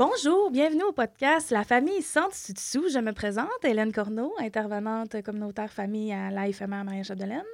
[0.00, 5.70] Bonjour, bienvenue au podcast La famille sans dessous Je me présente, Hélène Corneau, intervenante communautaire
[5.70, 7.44] famille à l'AFMR Marie-Chapdelaine.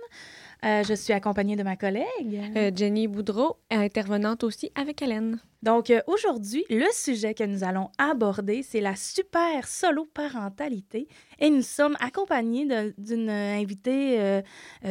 [0.67, 2.42] Euh, je suis accompagnée de ma collègue.
[2.57, 5.39] Euh, Jenny Boudreau, intervenante aussi avec Hélène.
[5.63, 11.07] Donc, euh, aujourd'hui, le sujet que nous allons aborder, c'est la super solo-parentalité.
[11.39, 12.66] Et nous sommes accompagnés
[12.98, 14.43] d'une invitée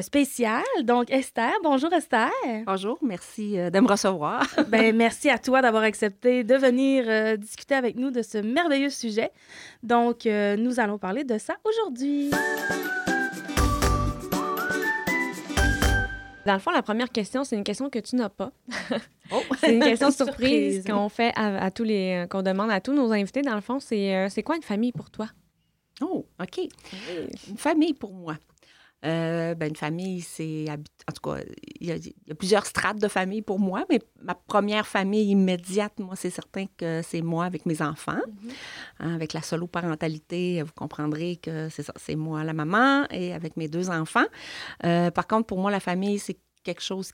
[0.02, 1.52] spéciale, donc Esther.
[1.64, 2.32] Bonjour Esther.
[2.66, 4.46] Bonjour, merci de me recevoir.
[4.70, 9.32] ben, merci à toi d'avoir accepté de venir discuter avec nous de ce merveilleux sujet.
[9.84, 12.32] Donc, nous allons parler de ça aujourd'hui.
[16.46, 18.52] Dans le fond, la première question, c'est une question que tu n'as pas.
[19.32, 19.42] Oh.
[19.60, 23.12] c'est une question surprise, qu'on fait à, tous les euh, qu'on demande à tous nos
[23.12, 23.42] invités.
[23.42, 25.28] Dans le fond, c'est euh, c'est quoi une famille pour toi?
[26.00, 26.60] Oh, OK.
[27.50, 28.38] Une famille pour moi.
[29.04, 30.66] Euh, ben, une famille, c'est.
[30.70, 31.44] En tout cas,
[31.80, 36.16] il y, a, plusieurs strates de famille pour moi, mais ma première famille immédiate, moi,
[36.16, 38.14] c'est certain que c'est moi avec mes enfants.
[38.14, 38.52] Mm-hmm.
[39.02, 43.58] Hein, avec la solo-parentalité, vous comprendrez que c'est ça, c'est moi la maman et avec
[43.58, 44.26] mes deux enfants.
[44.84, 47.12] Euh, par contre, pour moi, la famille, c'est quelque chose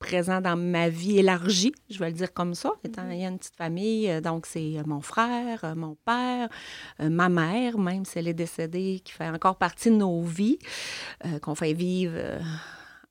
[0.00, 3.28] présent dans ma vie élargie, je vais le dire comme ça, étant il y a
[3.28, 6.48] une petite famille, euh, donc c'est euh, mon frère, euh, mon père,
[6.98, 10.58] ma mère, même si elle est décédée, qui fait encore partie de nos vies,
[11.42, 12.14] qu'on fait vivre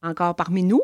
[0.02, 0.81] encore parmi nous.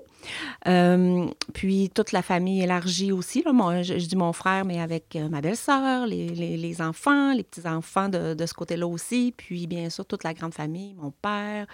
[0.67, 3.43] Euh, puis toute la famille élargie aussi.
[3.43, 7.43] Là, moi, je, dis mon frère, mais avec euh, ma belle-sœur, les, les, enfants, les
[7.43, 9.33] petits-enfants de, de, ce côté-là aussi.
[9.35, 11.67] Puis bien sûr, toute la grande famille, mon père.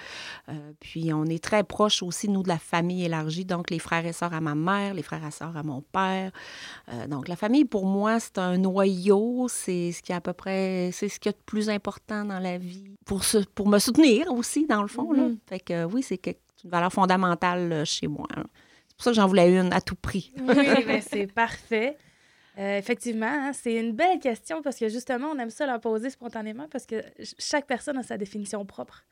[0.50, 3.45] Euh, puis on est très proches aussi, nous, de la famille élargie.
[3.45, 6.31] Donc les frères et sœurs à ma mère, les frères et sœurs à mon père.
[7.08, 9.47] donc la famille, pour moi, c'est un noyau.
[9.50, 12.39] C'est ce qui est à peu près, c'est ce qui est le plus important dans
[12.39, 12.95] la vie.
[13.06, 15.12] Pour, se, pour me soutenir aussi, dans le fond.
[15.12, 15.23] là.
[15.23, 15.38] Mm-hmm.
[15.47, 18.28] Fait que oui, c'est quelque c'est une valeur fondamentale euh, chez moi.
[18.36, 20.34] C'est pour ça que j'en voulais une à tout prix.
[20.38, 21.98] oui, ben, c'est parfait.
[22.58, 26.09] Euh, effectivement, hein, c'est une belle question parce que justement, on aime ça la poser
[26.09, 27.02] spontanément parce que
[27.40, 29.06] chaque personne a sa définition propre.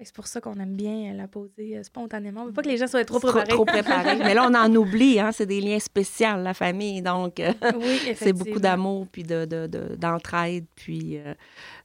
[0.00, 2.42] C'est pour ça qu'on aime bien la poser euh, spontanément.
[2.42, 3.46] On veut pas que les gens soient trop préparés.
[3.46, 4.16] Trop, préparés.
[4.18, 5.20] Mais là, on en oublie.
[5.20, 5.30] Hein?
[5.30, 7.00] C'est des liens spéciaux, la famille.
[7.00, 7.40] Donc,
[8.16, 11.20] c'est beaucoup d'amour, puis d'entraide, de, puis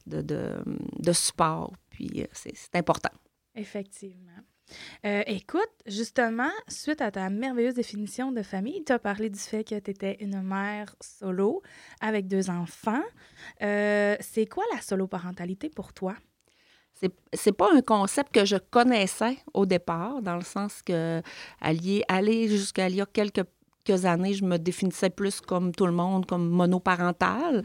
[0.07, 1.73] de, de, support.
[1.91, 3.11] Puis c'est important.
[3.55, 4.41] Effectivement.
[5.05, 9.63] Euh, écoute, justement, suite à ta merveilleuse définition de famille, tu as parlé du fait
[9.63, 11.61] que tu étais une mère solo
[12.01, 13.03] avec deux enfants.
[13.61, 16.15] Euh, c'est quoi la solo-parentalité pour toi?
[17.33, 21.21] C'est, pas un concept que je connaissais au départ, dans le sens que
[21.61, 23.45] aller jusqu'à il y a quelques
[24.05, 27.63] années, je me définissais plus comme tout le monde, comme monoparental.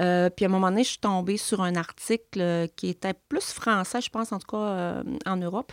[0.00, 3.14] Euh, puis à un moment donné, je suis tombée sur un article euh, qui était
[3.28, 5.72] plus français, je pense, en tout cas euh, en Europe,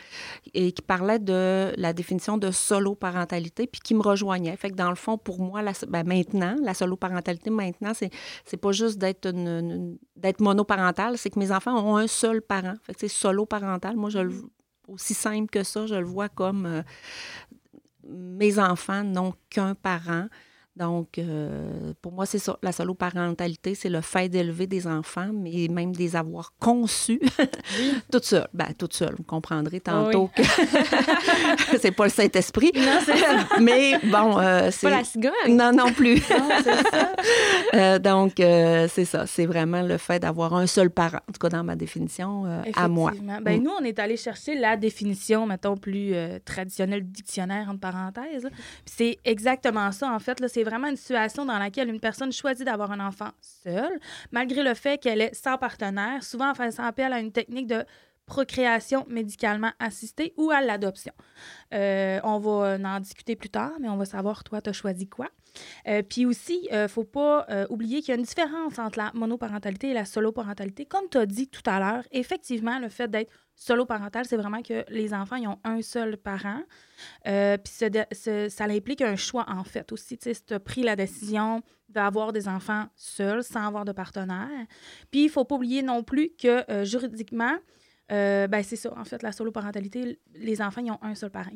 [0.53, 4.55] et qui parlait de la définition de solo-parentalité, puis qui me rejoignait.
[4.55, 8.11] Fait que dans le fond, pour moi, la, ben maintenant, la solo-parentalité, maintenant, c'est,
[8.45, 12.75] c'est pas juste d'être, une, d'être monoparental, c'est que mes enfants ont un seul parent.
[12.83, 13.95] Fait que c'est solo-parental.
[13.95, 14.33] Moi, je le
[14.87, 16.83] aussi simple que ça, je le vois comme
[18.09, 20.27] mes enfants n'ont qu'un parent.
[20.79, 22.57] Donc, euh, pour moi, c'est ça.
[22.63, 27.19] La solo-parentalité, c'est le fait d'élever des enfants, mais même des avoir conçus
[28.11, 28.47] toute seule.
[28.53, 30.41] Ben, toute seule, vous comprendrez tantôt que
[31.81, 32.71] c'est pas le Saint-Esprit.
[32.73, 33.45] Non, c'est ça.
[33.59, 34.89] mais bon, euh, c'est...
[34.89, 35.33] Pas la cigogne.
[35.49, 36.15] Non, non plus.
[36.29, 37.11] non, c'est ça.
[37.73, 39.27] Euh, donc, c'est ça.
[39.27, 42.87] C'est vraiment le fait d'avoir un seul parent, en tout cas dans ma définition, à
[42.87, 43.11] moi.
[43.41, 43.63] Ben, mm.
[43.63, 46.13] Nous, on est allé chercher la définition, mettons, plus
[46.45, 48.47] traditionnelle, dictionnaire, entre parenthèses.
[48.85, 50.39] c'est exactement ça, en fait.
[50.39, 53.99] Là, c'est vraiment une situation dans laquelle une personne choisit d'avoir un enfant seule,
[54.31, 57.83] malgré le fait qu'elle est sans partenaire, souvent en faisant appel à une technique de
[58.29, 61.13] procréation médicalement assistée ou à l'adoption.
[61.73, 65.07] Euh, on va en discuter plus tard, mais on va savoir, toi, tu as choisi
[65.07, 65.29] quoi.
[65.87, 68.99] Euh, puis aussi, il euh, ne faut pas oublier qu'il y a une différence entre
[68.99, 70.85] la monoparentalité et la solo-parentalité.
[70.85, 74.85] Comme tu as dit tout à l'heure, effectivement, le fait d'être solo-parental, c'est vraiment que
[74.89, 76.61] les enfants, ils ont un seul parent.
[77.25, 80.19] puis ça implique un choix, en fait, aussi.
[80.21, 84.67] Si tu as pris la décision d'avoir des enfants seuls, sans avoir de partenaire.
[85.09, 87.57] Puis il ne faut pas oublier non plus que juridiquement,
[88.11, 88.93] euh, ben, c'est ça.
[88.97, 91.51] En fait, la solo-parentalité, les enfants, ils ont un seul parent.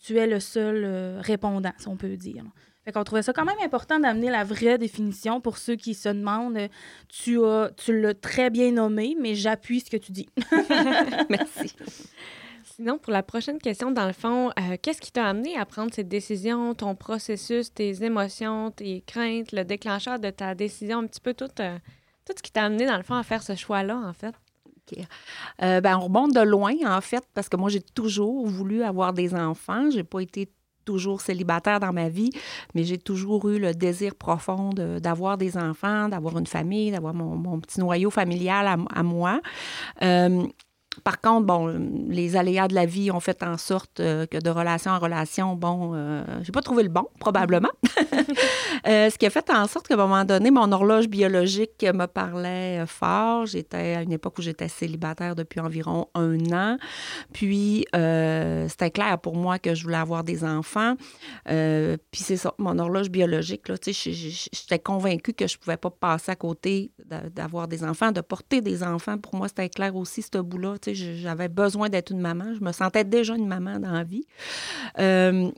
[0.00, 2.44] Tu es le seul euh, répondant, si on peut dire.
[2.84, 6.08] Fait qu'on trouvait ça quand même important d'amener la vraie définition pour ceux qui se
[6.08, 6.56] demandent.
[6.56, 6.68] Euh,
[7.08, 10.28] tu as, tu l'as très bien nommé, mais j'appuie ce que tu dis.
[11.30, 11.72] Merci.
[12.64, 14.50] Sinon, pour la prochaine question, dans le fond,
[14.80, 19.64] qu'est-ce qui t'a amené à prendre cette décision, ton processus, tes émotions, tes craintes, le
[19.64, 23.02] déclencheur de ta décision, un petit peu tout, tout ce qui t'a amené, dans le
[23.02, 24.34] fond, à faire ce choix-là, en fait?
[25.62, 29.12] Euh, ben, on remonte de loin, en fait, parce que moi, j'ai toujours voulu avoir
[29.12, 29.90] des enfants.
[29.90, 30.50] J'ai pas été
[30.84, 32.30] toujours célibataire dans ma vie,
[32.74, 37.60] mais j'ai toujours eu le désir profond d'avoir des enfants, d'avoir une famille, d'avoir mon,
[37.60, 39.40] petit noyau familial à, moi.
[40.02, 40.44] Euh,
[41.04, 41.68] par contre, bon,
[42.08, 45.54] les aléas de la vie ont fait en sorte euh, que de relation en relation,
[45.56, 47.70] bon, euh, j'ai pas trouvé le bon, probablement.
[48.88, 52.06] Euh, ce qui a fait en sorte qu'à un moment donné, mon horloge biologique me
[52.06, 53.46] parlait fort.
[53.46, 56.78] J'étais à une époque où j'étais célibataire depuis environ un an.
[57.32, 60.96] Puis, c'était clair pour moi que je voulais avoir des enfants.
[61.44, 65.90] puis, c'est ça, mon horloge biologique, là, tu sais, j'étais convaincue que je pouvais pas
[65.90, 66.90] passer à côté
[67.30, 69.16] d'avoir des enfants, de porter des enfants.
[69.18, 72.54] Pour moi, c'était clair aussi, ce bout-là j'avais besoin d'être une maman.
[72.54, 74.26] Je me sentais déjà une maman dans la vie.
[74.98, 75.50] Euh,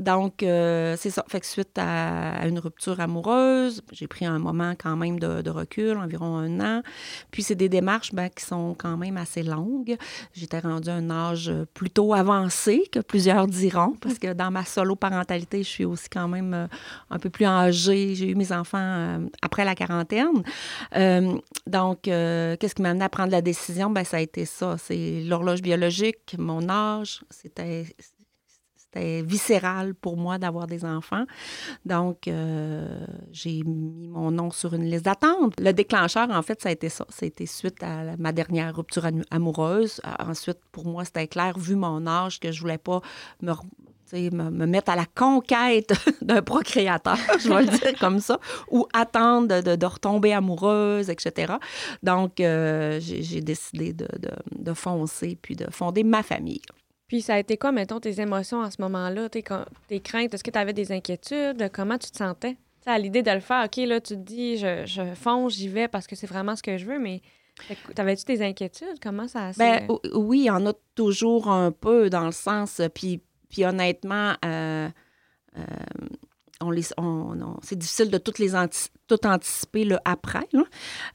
[0.00, 1.24] donc, euh, c'est ça.
[1.28, 5.98] Fait que suite à, une rupture amoureuse, j'ai pris un moment quand même de, recul,
[5.98, 6.82] environ un an.
[7.30, 9.96] Puis, c'est des démarches ben, qui sont quand même assez longues.
[10.32, 15.62] J'étais rendue à un âge plutôt avancé, que plusieurs diront, parce que dans ma solo-parentalité,
[15.62, 16.66] je suis aussi quand même euh,
[17.10, 18.14] un peu plus âgée.
[18.14, 20.42] J'ai eu mes enfants euh, après la quarantaine.
[21.66, 23.90] donc, qu'est-ce qui m'a amené à prendre la décision?
[23.90, 24.76] Ben, ça a été ça.
[24.78, 27.20] C'est l'horloge biologique, mon âge.
[27.30, 27.84] C'était
[28.92, 31.24] c'était viscéral pour moi d'avoir des enfants.
[31.84, 35.54] Donc, euh, j'ai mis mon nom sur une liste d'attente.
[35.60, 37.06] Le déclencheur, en fait, ça a été ça.
[37.08, 40.00] C'était suite à ma dernière rupture amoureuse.
[40.04, 43.00] Euh, ensuite, pour moi, c'était clair, vu mon âge, que je voulais pas
[43.42, 43.52] me
[44.12, 45.92] me, mettre à la conquête
[46.22, 51.54] d'un procréateur, je vais le dire comme ça, ou attendre de, retomber amoureuse, etc.
[52.02, 54.08] Donc, euh, j'ai décidé de,
[54.50, 56.62] de, foncer puis de fonder ma famille.
[57.10, 59.42] Puis ça a été quoi, mettons, tes émotions à ce moment-là, tes,
[59.88, 60.32] tes craintes?
[60.32, 61.68] Est-ce que tu avais des inquiétudes?
[61.72, 62.56] Comment tu te sentais?
[62.86, 65.86] à l'idée de le faire, OK, là, tu te dis, je, je fonce, j'y vais
[65.86, 67.20] parce que c'est vraiment ce que je veux, mais
[67.94, 68.98] T'avais-tu des inquiétudes?
[69.02, 72.80] Comment ça ben, oui, il y en a toujours un peu dans le sens.
[72.94, 74.88] Puis, puis honnêtement, euh,
[75.58, 75.62] euh,
[76.60, 76.82] on les,
[77.62, 78.54] c'est difficile de toutes les
[79.06, 80.46] tout anticiper le après.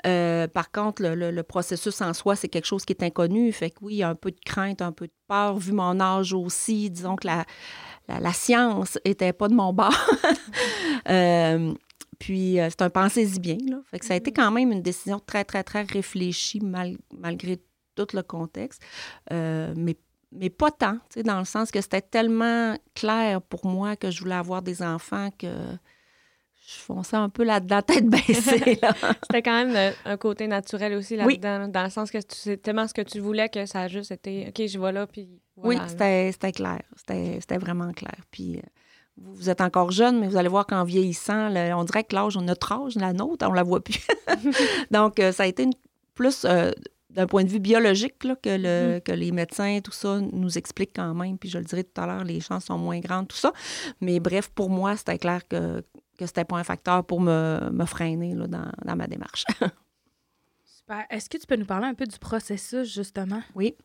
[0.05, 3.51] Euh, par contre, le, processus en soi, c'est quelque chose qui est inconnu.
[3.51, 5.71] Fait que oui, il y a un peu de crainte, un peu de peur, vu
[5.71, 6.89] mon âge aussi.
[6.89, 7.45] Disons que la,
[8.07, 9.93] la, science n'était pas de mon bord.
[11.07, 11.71] Euh,
[12.17, 13.57] puis, euh, c'est un pensée-y bien.
[13.69, 13.77] Là.
[13.91, 14.35] Fait que ça a été mm-hmm.
[14.35, 16.59] quand même une décision très, très, très réfléchie
[17.13, 17.59] malgré
[17.93, 18.81] tout le contexte.
[19.29, 19.95] mais
[20.35, 24.35] mais pas tant, dans le sens que c'était tellement clair pour moi que je voulais
[24.35, 25.47] avoir des enfants que
[26.67, 28.33] je fonçais un peu là-dedans, tête baissée.
[29.23, 32.93] c'était quand même un côté naturel aussi là-dedans, dans le sens que c'est tellement ce
[32.93, 36.51] que tu voulais que ça a juste été OK, je vais là, puis Oui, c'était
[36.51, 36.81] clair.
[36.97, 38.17] C'était vraiment clair.
[38.31, 38.57] Puis.
[38.57, 38.61] Euh,
[39.17, 42.71] vous êtes encore jeune, mais vous allez voir qu'en vieillissant, on dirait que l'âge, notre
[42.73, 44.05] âge, la nôtre, on la voit plus.
[44.91, 45.71] Donc, euh, ça a été une,
[46.15, 46.71] plus euh,
[47.15, 49.01] d'un point de vue biologique que, le, mm-hmm.
[49.01, 51.37] que les médecins, tout ça, nous expliquent quand même.
[51.37, 53.53] Puis je le dirai tout à l'heure, les chances sont moins grandes, tout ça.
[54.01, 55.81] Mais bref, pour moi, c'était clair que,
[56.17, 59.45] que c'était pas un facteur pour me, me freiner là, dans, dans ma démarche.
[60.85, 61.05] Super.
[61.09, 63.41] Est-ce que tu peux nous parler un peu du processus, justement?
[63.55, 63.75] Oui.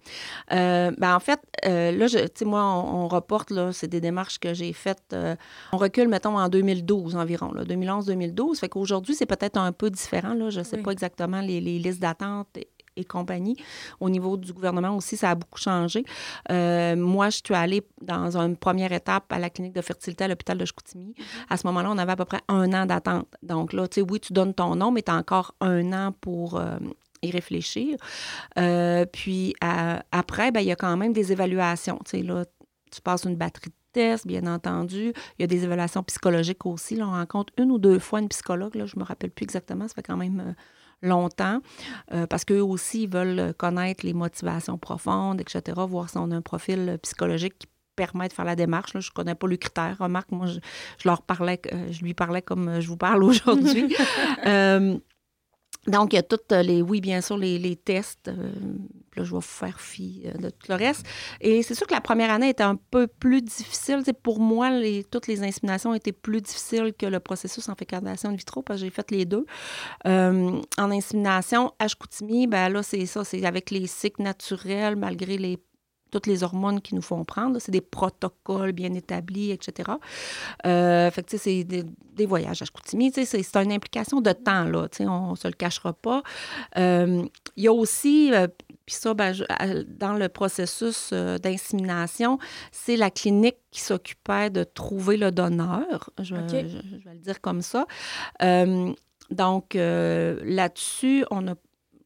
[0.53, 4.39] Euh, ben en fait, euh, là, tu sais, moi, on, reporte, là, c'est des démarches
[4.39, 5.15] que j'ai faites.
[5.15, 5.35] Euh,
[5.73, 8.59] on recule, mettons, en 2012 environ, 2011-2012.
[8.59, 10.51] Fait qu'aujourd'hui, c'est peut-être un peu différent, là.
[10.51, 12.59] Je ne sais pas exactement les, les listes d'attente
[13.01, 13.57] et compagnie.
[14.01, 16.05] Au niveau du gouvernement aussi, ça a beaucoup changé.
[16.51, 20.29] Euh, moi, je suis allée dans une première étape à la clinique de fertilité à
[20.29, 21.15] l'hôpital de Chicoutimi.
[21.49, 23.29] À ce moment-là, on avait à peu près un an d'attente.
[23.43, 26.13] Donc là, tu sais, oui, tu donnes ton nom, mais tu as encore un an
[26.21, 26.79] pour euh,
[27.23, 27.99] y réfléchir.
[28.59, 29.55] Euh, puis
[30.13, 31.99] après, ben, il y a quand même des évaluations.
[32.05, 32.45] Tu sais, là,
[32.91, 35.13] tu passes une batterie de tests, bien entendu.
[35.39, 36.97] Il y a des évaluations psychologiques aussi.
[36.97, 38.75] Là, on rencontre une ou deux fois une psychologue.
[38.75, 39.87] Là, je ne me rappelle plus exactement.
[39.89, 40.55] Ça fait quand même
[41.03, 41.61] longtemps,
[42.13, 46.43] euh, parce qu'eux aussi veulent connaître les motivations profondes, etc., voir si on a un
[46.43, 47.67] profil psychologique qui
[47.97, 48.95] permet de faire la démarche.
[48.95, 49.97] Là, je ne connais pas le critère.
[49.99, 50.59] Remarque, moi, je,
[51.05, 53.95] leur parlais, euh, je lui parlais comme je vous parle aujourd'hui.
[54.47, 54.99] euh,
[55.87, 58.31] donc, il y a toutes les, oui, bien sûr, les, les tests.
[59.17, 61.07] Euh, là, je vais faire fi euh, de tout le reste.
[61.41, 64.03] Et c'est sûr que la première année était un peu plus difficile.
[64.23, 68.35] pour moi, les, toutes les inséminations étaient plus difficiles que le processus en fécondation in
[68.35, 69.47] vitro parce que j'ai fait les deux.
[70.07, 75.37] Euh, en insémination, à Chicoutimi, ben là, c'est ça, c'est avec les cycles naturels, malgré
[75.37, 75.59] les
[76.11, 77.61] toutes les hormones qui nous font prendre.
[77.61, 79.93] C'est des protocoles bien établis, etc.
[80.67, 83.13] Euh, fait que, c'est des, voyages à Chicoutimi.
[83.13, 84.89] C'est une implication de temps, là.
[85.03, 86.25] On ne se le cachera pas.
[86.77, 88.33] Il y a aussi,
[88.91, 89.33] puis ça, ben,
[89.87, 92.41] dans le processus d'insémination,
[92.73, 96.11] c'est la clinique qui s'occupait de trouver le donneur.
[96.19, 97.87] Je, je, vais le dire comme ça.
[99.31, 101.55] donc, là-dessus, on a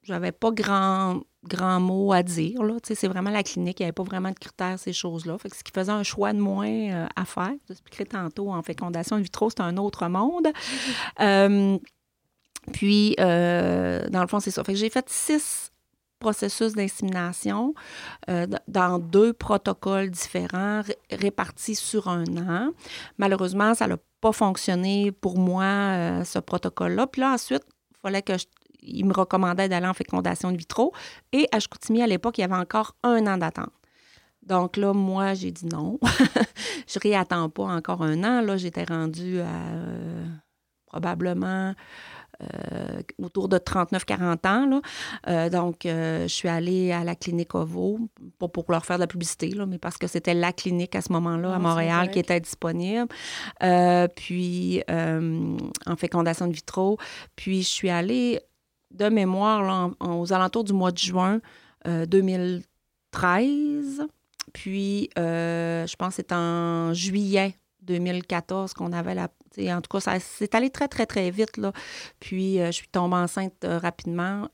[0.03, 2.63] j'avais pas grand grand mot à dire.
[2.63, 2.75] Là.
[2.83, 5.39] C'est vraiment la clinique, il n'y avait pas vraiment de critères, ces choses-là.
[5.39, 7.53] Fait que ce qui faisait un choix de moins euh, à faire.
[7.69, 10.49] Je expliquerai tantôt, en fécondation in vitro, c'est un autre monde.
[11.21, 11.79] Euh,
[12.73, 14.65] puis, euh, dans le fond, c'est ça.
[14.65, 15.71] Fait que j'ai fait six
[16.25, 17.75] processus d'insémination
[18.69, 22.71] dans deux protocoles différents répartis sur un an.
[23.19, 27.07] Malheureusement, ça n'a pas fonctionné pour moi, ce protocole-là.
[27.07, 30.93] Puis là, ensuite, il fallait que je me recommandait d'aller en fécondation in vitro.
[31.33, 33.73] Et à Chicoutimi, à l'époque, il y avait encore un an d'attente.
[34.43, 35.99] Donc là, moi, j'ai dit non.
[36.87, 38.43] je réattends pas encore un an.
[38.43, 40.27] Là, j'étais rendue à euh,
[40.87, 41.75] probablement
[42.43, 44.67] euh, autour de 39-40 ans.
[44.67, 44.81] Là.
[45.29, 47.99] Euh, donc, je suis allée à la clinique OVO,
[48.39, 51.01] pas pour leur faire de la publicité, là, mais parce que c'était la clinique à
[51.01, 53.09] ce moment-là à ah, Montréal qui était disponible.
[54.17, 56.99] puis, en fécondation in vitro.
[57.37, 58.41] Puis, je suis allée
[58.95, 61.41] de mémoire aux alentours du mois de juin
[61.85, 64.01] 2013.
[64.01, 64.07] Euh,
[64.53, 69.29] Puis, euh, je pense que c'est en juillet 2014 qu'on avait la.
[69.59, 71.57] En tout cas, ça s'est allé très, très, très vite.
[71.57, 71.73] Là.
[72.19, 74.49] Puis, euh, je suis tombée enceinte rapidement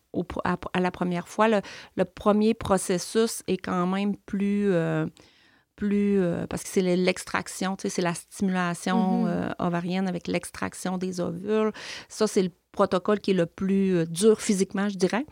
[0.44, 1.49] à, la première fois.
[1.49, 4.72] Le, premier processus est quand même plus.
[5.76, 6.20] plus
[6.50, 9.54] parce que c'est l'extraction, c'est la stimulation mm-hmm.
[9.58, 11.72] ovarienne avec l'extraction des ovules.
[12.08, 15.26] Ça, c'est le protocole qui est le plus euh, dur physiquement, je dirais.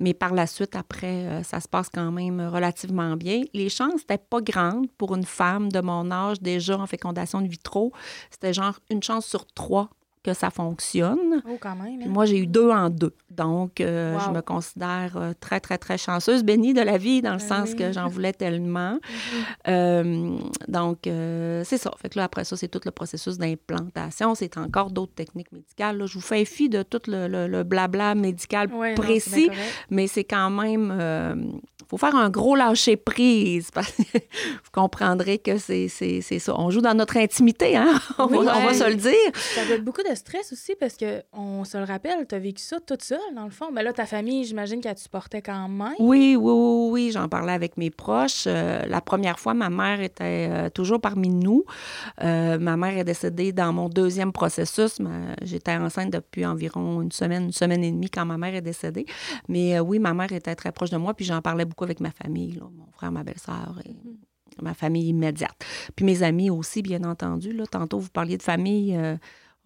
[0.00, 3.42] Mais par la suite, après, euh, ça se passe quand même relativement bien.
[3.52, 7.48] Les chances n'étaient pas grandes pour une femme de mon âge déjà en fécondation de
[7.48, 7.92] vitro.
[8.30, 9.90] C'était genre une chance sur trois
[10.22, 11.42] que ça fonctionne.
[11.48, 12.02] Oh, quand même.
[12.02, 12.08] Hein.
[12.08, 13.14] Moi, j'ai eu deux en deux.
[13.30, 17.34] Donc, euh, je me considère euh, très, très, très chanceuse, bénie de la vie, dans
[17.34, 18.98] le ben sens que j'en voulais tellement.
[19.28, 19.44] Mhm.
[19.68, 21.90] Euh, donc, c'est ça.
[22.00, 24.34] Fait que là, après ça, c'est tout le processus d'implantation.
[24.34, 25.98] C'est encore d'autres techniques médicales.
[25.98, 29.50] Là, je vous fais fi de tout le, blabla médical précis,
[29.90, 30.92] mais c'est quand même
[31.88, 33.70] faut faire un gros lâcher-prise.
[33.74, 36.54] vous comprendrez que c'est ça.
[36.58, 37.98] On joue dans notre intimité, hein?
[38.18, 39.12] on, va, se le dire.
[39.34, 42.38] Ça doit être beaucoup de stress aussi parce que on se le rappelle, tu as
[42.38, 43.70] vécu ça toute seule, dans le fond.
[43.72, 45.94] Mais là, ta famille, j'imagine qu'elle te supportait quand même.
[45.98, 47.10] Oui, oui, oui, oui.
[47.12, 48.44] J'en parlais avec mes proches.
[48.46, 51.64] Euh, la première fois, ma mère était euh, toujours parmi nous.
[52.22, 54.98] Euh, ma mère est décédée dans mon deuxième processus.
[55.42, 59.06] J'étais enceinte depuis environ une semaine, une semaine et demie quand ma mère est décédée.
[59.48, 62.10] Mais oui, ma mère était très proche de moi, puis j'en parlais beaucoup avec ma
[62.10, 64.16] famille, mon frère, ma belle-sœur et mhm.
[64.62, 65.56] ma famille immédiate.
[65.94, 67.52] Puis mes amis aussi, bien entendu.
[67.52, 67.66] Là.
[67.66, 68.96] Tantôt, vous parliez de famille.
[68.96, 69.16] Euh,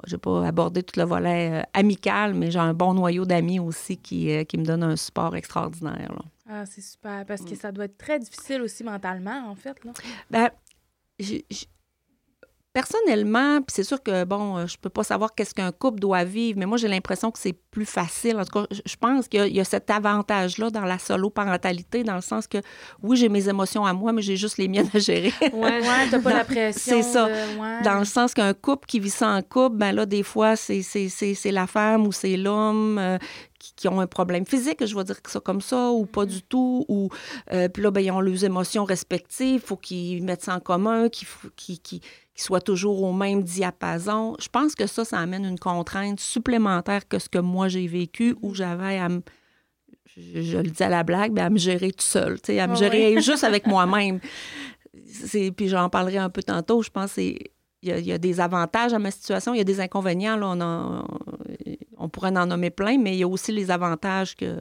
[0.07, 3.61] je n'ai pas abordé tout le volet euh, amical, mais j'ai un bon noyau d'amis
[3.61, 6.13] aussi qui, euh, qui me donne un support extraordinaire.
[6.49, 7.57] Ah, c'est super, parce que mm.
[7.57, 9.85] ça doit être très difficile aussi mentalement, en fait.
[9.85, 9.93] Là.
[10.31, 10.51] Ben,
[12.73, 16.25] Personnellement, puis c'est sûr que, bon, euh, je peux pas savoir qu'est-ce qu'un couple doit
[16.25, 18.39] vivre, mais moi, j'ai l'impression que c'est plus facile.
[18.39, 22.23] En tout cas, je pense qu'il y, a cet avantage-là dans la solo-parentalité, dans le
[22.23, 22.57] sens que,
[23.03, 25.35] oui, j'ai mes émotions à moi, mais j'ai juste les miennes à gérer.
[25.43, 27.03] Ouais, ouais t'as pas la pression.
[27.03, 27.29] c'est ça.
[27.85, 30.83] Dans le sens qu'un couple qui vit ça en couple, ben là, des fois, c'est
[31.45, 33.19] la femme ou c'est l'homme euh,
[33.59, 36.85] qui, ont un problème physique, je vais dire ça comme ça, ou pas du tout,
[36.89, 37.11] ou
[37.53, 40.61] euh, puis là, ben, ils ont leurs émotions respectives, il faut qu'ils mettent ça en
[40.61, 42.01] commun, qu'ils
[42.35, 44.37] soient toujours au même diapason.
[44.41, 48.37] Je pense que ça, ça amène une contrainte supplémentaire que ce que moi j'ai vécu,
[48.43, 49.23] où j'avais à me
[50.17, 53.21] je, le dis à la blague, mais à me gérer tout seul, à me gérer
[53.23, 54.21] juste avec moi-même.
[55.57, 56.83] Puis j'en parlerai un peu tantôt.
[56.83, 57.39] Je pense qu'il
[57.83, 60.37] y, y, a des avantages à ma situation, il y a des inconvénients.
[60.37, 61.05] Là, on,
[61.97, 64.59] on pourrait en nommer plein, mais il y a aussi les avantages que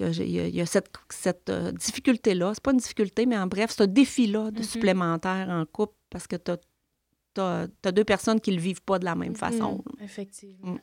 [0.00, 2.52] il y, a cette, cette euh, difficulté-là.
[2.54, 4.64] C'est pas une difficulté, mais en bref, ce défi-là de mm-hmm.
[4.64, 9.14] supplémentaire en couple parce que tu as, deux personnes qui le vivent pas de la
[9.14, 9.36] même mm-hmm.
[9.36, 9.84] façon.
[10.00, 10.72] Effectivement.
[10.74, 10.80] Mm.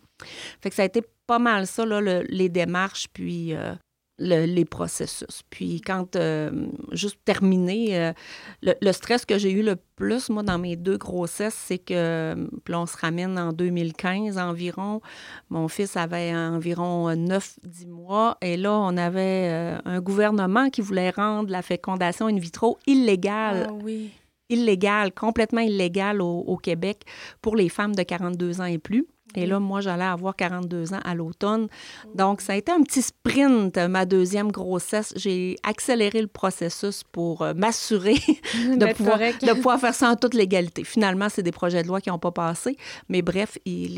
[0.61, 3.75] Fait que ça a été pas mal ça, là, les démarches, puis euh,
[4.19, 5.41] les processus.
[5.49, 8.13] Puis quand, euh, juste terminé, euh,
[8.61, 12.75] le, stress que j'ai eu le plus, moi, dans mes deux grossesses, c'est que, puis
[12.75, 15.01] on se ramène en 2015 environ,
[15.49, 21.09] mon fils avait environ 9-10 mois, et là, on avait euh, un gouvernement qui voulait
[21.09, 23.67] rendre la fécondation in vitro illégale.
[23.69, 24.11] Ah oui.
[24.49, 27.03] Illégale, complètement illégale au, au Québec
[27.41, 29.07] pour les femmes de 42 ans et plus.
[29.35, 31.67] Et là, moi, j'allais avoir 42 ans à l'automne.
[32.15, 35.13] Donc, ça a été un petit sprint, ma deuxième grossesse.
[35.15, 38.15] J'ai accéléré le processus pour euh, m'assurer
[38.55, 40.83] de, pouvoir, de pouvoir faire ça en toute légalité.
[40.83, 42.77] Finalement, c'est des projets de loi qui n'ont pas passé.
[43.09, 43.91] Mais bref, il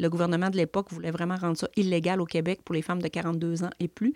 [0.00, 3.08] le gouvernement de l'époque voulait vraiment rendre ça illégal au Québec pour les femmes de
[3.08, 4.14] 42 ans et plus.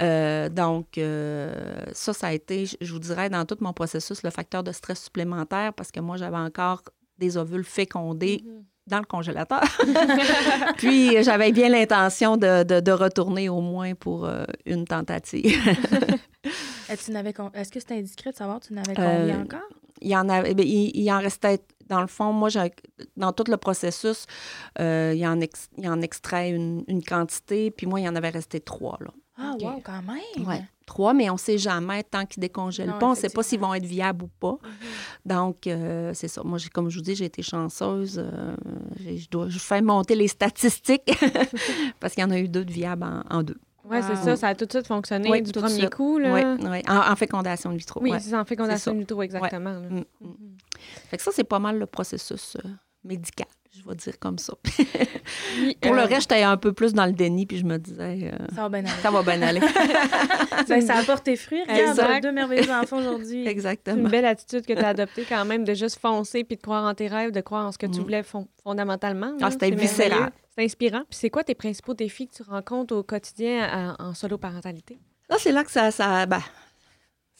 [0.00, 4.30] Euh, donc, euh, ça, ça a été, je vous dirais, dans tout mon processus, le
[4.30, 6.82] facteur de stress supplémentaire parce que moi, j'avais encore
[7.18, 8.42] des ovules fécondés.
[8.44, 9.62] Mm-hmm dans le congélateur.
[10.76, 15.58] Puis j'avais bien l'intention de, de, de, retourner au moins pour euh, une tentative.
[16.88, 19.60] Est-ce que c'est indiscret de savoir, tu n'avais combien euh, encore?
[20.00, 22.48] Il y en, avait, ben, il, il, en restait, dans le fond, moi,
[23.16, 24.26] dans tout le processus,
[24.80, 28.16] euh, il, en ex, il en extrait une, une, quantité, puis moi, il y en
[28.16, 28.98] avait resté trois.
[29.00, 29.10] Là.
[29.38, 30.46] Ah, wow, quand même!
[30.46, 33.06] Ouais trois, mais on ne sait jamais tant qu'ils décongèlent pas.
[33.06, 34.58] On ne sait pas s'ils vont être viables ou pas.
[34.62, 35.28] Mm-hmm.
[35.28, 36.42] Donc, euh, c'est ça.
[36.44, 38.18] Moi, comme je vous dis, j'ai été chanceuse.
[38.18, 38.54] Euh,
[39.00, 41.10] je, dois, je fais monter les statistiques
[42.00, 43.58] parce qu'il y en a eu deux de viables en, deux.
[43.84, 44.36] Oui, c'est ça.
[44.36, 46.18] Ça a tout de suite fonctionné du premier coup.
[46.18, 46.82] Oui, ouais.
[46.88, 48.00] En, fécondation in vitro.
[48.02, 49.72] Oui, c'est en fécondation in vitro, exactement.
[49.72, 50.34] Mm, mm.
[51.10, 52.68] Fait que ça, c'est pas mal le processus euh,
[53.04, 54.52] médical je vais dire comme ça.
[55.80, 58.30] Pour le reste, j'étais un peu plus dans le déni, puis je me disais...
[58.32, 59.00] Euh, ça va bien aller.
[59.02, 59.60] Ça va bien aller.
[60.68, 61.62] ben, ça apporte tes fruits.
[61.62, 63.46] Regarde, deux merveilleux enfants aujourd'hui.
[63.46, 63.96] Exactement.
[63.96, 66.62] C'est une belle attitude que tu as adoptée quand même, de juste foncer, puis de
[66.62, 68.02] croire en tes rêves, de croire en ce que tu mm.
[68.02, 68.22] voulais
[68.62, 69.32] fondamentalement.
[69.40, 70.32] Ah, c'était viscéral.
[70.54, 71.04] C'est inspirant.
[71.08, 74.98] Puis c'est quoi tes principaux défis que tu rencontres au quotidien en, solo-parentalité?
[75.30, 75.90] Là, c'est là que ça...
[75.90, 76.42] ça ben,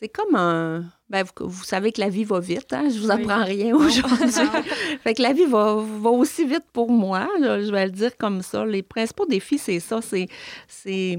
[0.03, 0.85] c'est comme un.
[1.09, 2.89] Ben, vous, savez que la vie va vite, hein?
[2.89, 4.33] Je vous apprends rien aujourd'hui.
[5.05, 8.43] fait que la vie va, va, aussi vite pour moi, je vais le dire comme
[8.43, 8.65] ça.
[8.67, 10.01] Les principaux défis, c'est ça.
[10.03, 10.27] C'est,
[10.67, 11.19] c'est,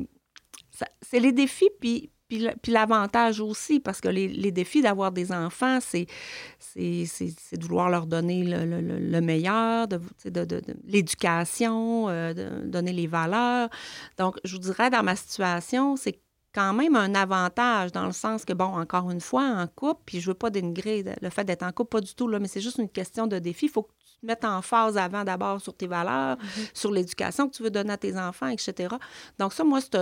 [1.13, 6.07] les défis, puis, puis, l'avantage aussi, parce que les, les défis d'avoir des enfants, c'est,
[6.59, 7.05] c'est,
[7.55, 12.33] de vouloir leur donner le, le, meilleur, de, de, de, l'éducation, euh,
[12.65, 13.69] donner les valeurs.
[14.17, 16.19] Donc, je vous dirais, dans ma situation, c'est
[16.53, 20.21] quand même un avantage dans le sens que, bon, encore une fois, en couple, puis
[20.21, 22.61] je veux pas dénigrer le fait d'être en couple, pas du tout, là, mais c'est
[22.61, 23.65] juste une question de défi.
[23.65, 26.69] Il faut que tu te mettes en phase avant d'abord sur tes valeurs, mm-hmm.
[26.73, 28.95] sur l'éducation que tu veux donner à tes enfants, etc.
[29.39, 29.95] Donc ça, moi, c'est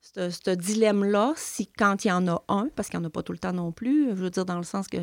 [0.00, 3.22] ce dilemme-là, si quand il y en a un, parce qu'il n'y en a pas
[3.22, 4.98] tout le temps non plus, je veux dire dans le sens que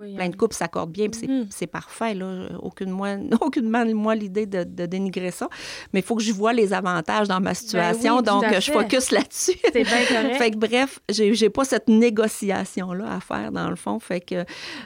[0.00, 1.68] plein de couples s'accordent bien, puis c'est mm-hmm.
[1.68, 2.14] parfait.
[2.14, 2.48] Là.
[2.60, 5.48] Aucune moi, aucunement, moi, l'idée de, dénigrer ça.
[5.92, 9.10] Mais il faut que je vois les avantages dans ma ben situation, donc je focus
[9.10, 9.58] là-dessus.
[9.62, 10.36] C'est bien correct.
[10.38, 13.98] fait que bref, j'ai, pas cette négociation-là à faire, dans le fond.
[13.98, 14.44] Fait que,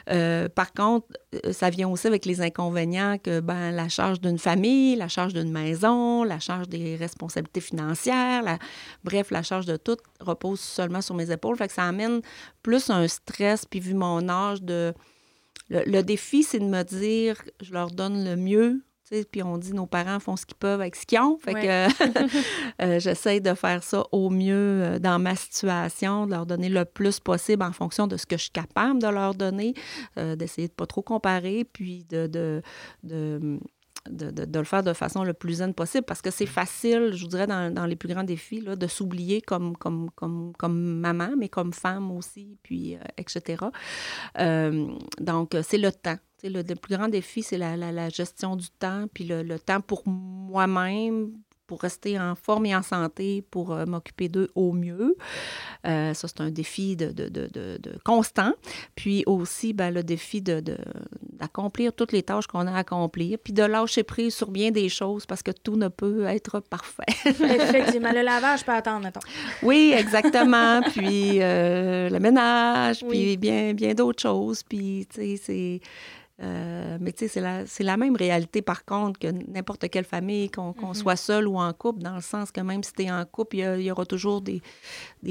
[0.09, 1.17] euh, par contre, euh,
[1.51, 5.51] ça vient aussi avec les inconvénients que ben, la charge d'une famille, la charge d'une
[5.51, 8.57] maison, la charge des responsabilités financières,
[9.03, 11.57] bref, la charge de tout repose seulement sur mes épaules.
[11.57, 12.21] Fait que ça amène
[12.63, 14.93] plus un stress, puis vu mon âge de
[15.69, 18.81] le, défi, c'est de me dire, je leur donne le mieux
[19.31, 21.37] puis on dit nos parents font ce qu'ils peuvent avec ce qu'ils ont.
[21.37, 21.59] Fait que
[22.81, 26.85] euh, j'essaie de faire ça au mieux euh, dans ma situation, de leur donner le
[26.85, 29.73] plus possible en fonction de ce que je suis capable de leur donner,
[30.17, 32.61] euh, d'essayer de ne pas trop comparer, puis de, de,
[33.03, 33.59] de
[34.09, 37.23] de, de, le faire de façon le plus zen possible parce que c'est facile, je
[37.23, 40.99] vous dirais, dans, dans les plus grands défis, là, de s'oublier comme, comme, comme, comme
[40.99, 43.65] maman, mais comme femme aussi, puis euh, etc.
[44.39, 44.87] Euh,
[45.19, 46.17] donc, c'est le temps.
[46.45, 49.57] Le, le, plus grand défi, c'est la, la, la, gestion du temps, puis le, le
[49.59, 51.31] temps pour moi-même,
[51.67, 55.15] pour rester en forme et en santé, pour euh, m'occuper d'eux au mieux.
[55.87, 58.53] Euh, ça, c'est un défi de, de, de, de, constant.
[58.95, 63.63] Puis aussi, ben, le défi d'accomplir toutes les tâches qu'on a à accomplir, puis de
[63.63, 67.03] lâcher prise sur bien des choses parce que tout ne peut être parfait.
[67.25, 69.21] Effectivement, le lavage peut attendre, mettons.
[69.63, 70.81] Oui, exactement.
[70.81, 74.61] puis euh, le ménage, puis bien, bien d'autres choses.
[74.63, 75.81] Puis, tu sais, c'est
[76.43, 80.71] euh, mais tu sais, c'est la, même réalité par contre que n'importe quelle famille, qu'on
[80.71, 80.93] mm-hmm.
[80.93, 83.55] soit seul ou en couple, dans le sens que même si tu es en couple,
[83.55, 84.61] il y, aura toujours des,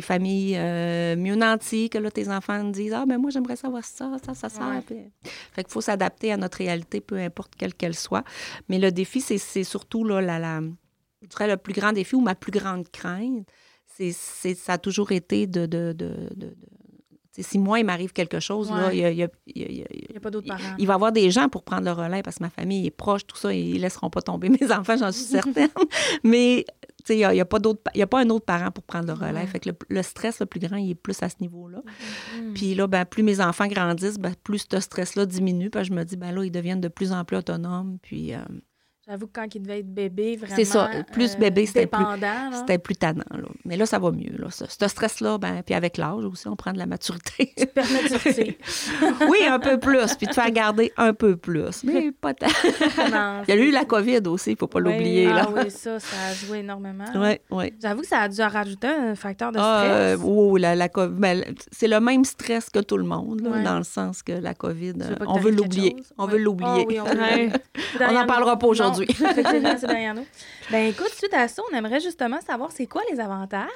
[0.01, 4.17] familles euh, mieux nanties que là, tes enfants disent Ah, ben moi, j'aimerais savoir ça,
[4.25, 4.81] ça, ça, ça.
[4.87, 8.25] fait qu'il faut s'adapter à notre réalité, peu importe quelle qu'elle soit.
[8.71, 12.53] Mais le défi, c'est surtout là, la, la, le plus grand défi ou ma plus
[12.53, 13.47] grande crainte.
[13.87, 16.31] c'est ça a toujours été de, de, de
[17.43, 19.29] si moi, il m'arrive quelque chose, là, il y a,
[20.21, 20.77] pas d'autres parents.
[20.79, 22.91] Il va y avoir des gens pour prendre le relais parce que ma famille est
[22.91, 25.69] proche, tout ça, et ils ne laisseront pas tomber mes enfants, j'en suis certaine.
[26.23, 26.65] Mais
[27.09, 29.47] il n'y a, a, pas a pas un autre parent pour prendre le relais.
[29.47, 31.83] Fait que le, stress le plus grand, il est plus à ce niveau-là.
[31.83, 32.53] Mm-hmm.
[32.55, 35.71] Puis là, ben, plus mes enfants grandissent, ben, plus ce stress-là diminue.
[35.71, 37.99] Puis je me dis, ben là, ils deviennent de plus en plus autonomes.
[38.01, 38.33] Puis...
[38.33, 38.39] Euh,
[39.07, 40.57] J'avoue que quand il devait être bébé, vraiment.
[40.57, 40.89] C'est ça.
[41.13, 42.03] Plus bébé, c'était plus,
[42.55, 43.25] c'était plus tannant.
[43.31, 43.49] Là.
[43.67, 44.35] Mais là, ça va mieux.
[44.39, 44.47] Là.
[44.51, 47.53] Ce, stress-là, ben, puis avec l'âge aussi, on prend de la maturité.
[47.55, 50.15] Tu te permets de oui, un peu plus.
[50.15, 51.85] Puis de faire garder un peu plus.
[51.85, 52.47] Mais pas tant.
[53.47, 55.29] il y a eu la COVID aussi, il ne faut pas l'oublier.
[55.31, 57.05] Ah oui, ça, ça a joué énormément.
[57.15, 57.75] Oui, oui.
[57.83, 60.21] J'avoue que ça a dû rajouter un facteur de ah, stress.
[60.21, 63.79] Euh, oh, la, la ben, c'est le même stress que tout le monde, là, dans
[63.79, 64.95] le sens que la COVID,
[65.27, 65.97] on veut l'oublier.
[66.17, 66.87] On veut l'oublier.
[66.87, 66.99] oui,
[68.01, 68.94] on n'en parlera pas aujourd'hui.
[69.09, 70.27] c'est derrière nous.
[70.71, 73.69] Ben écoute, suite à ça, on aimerait justement savoir c'est quoi les avantages?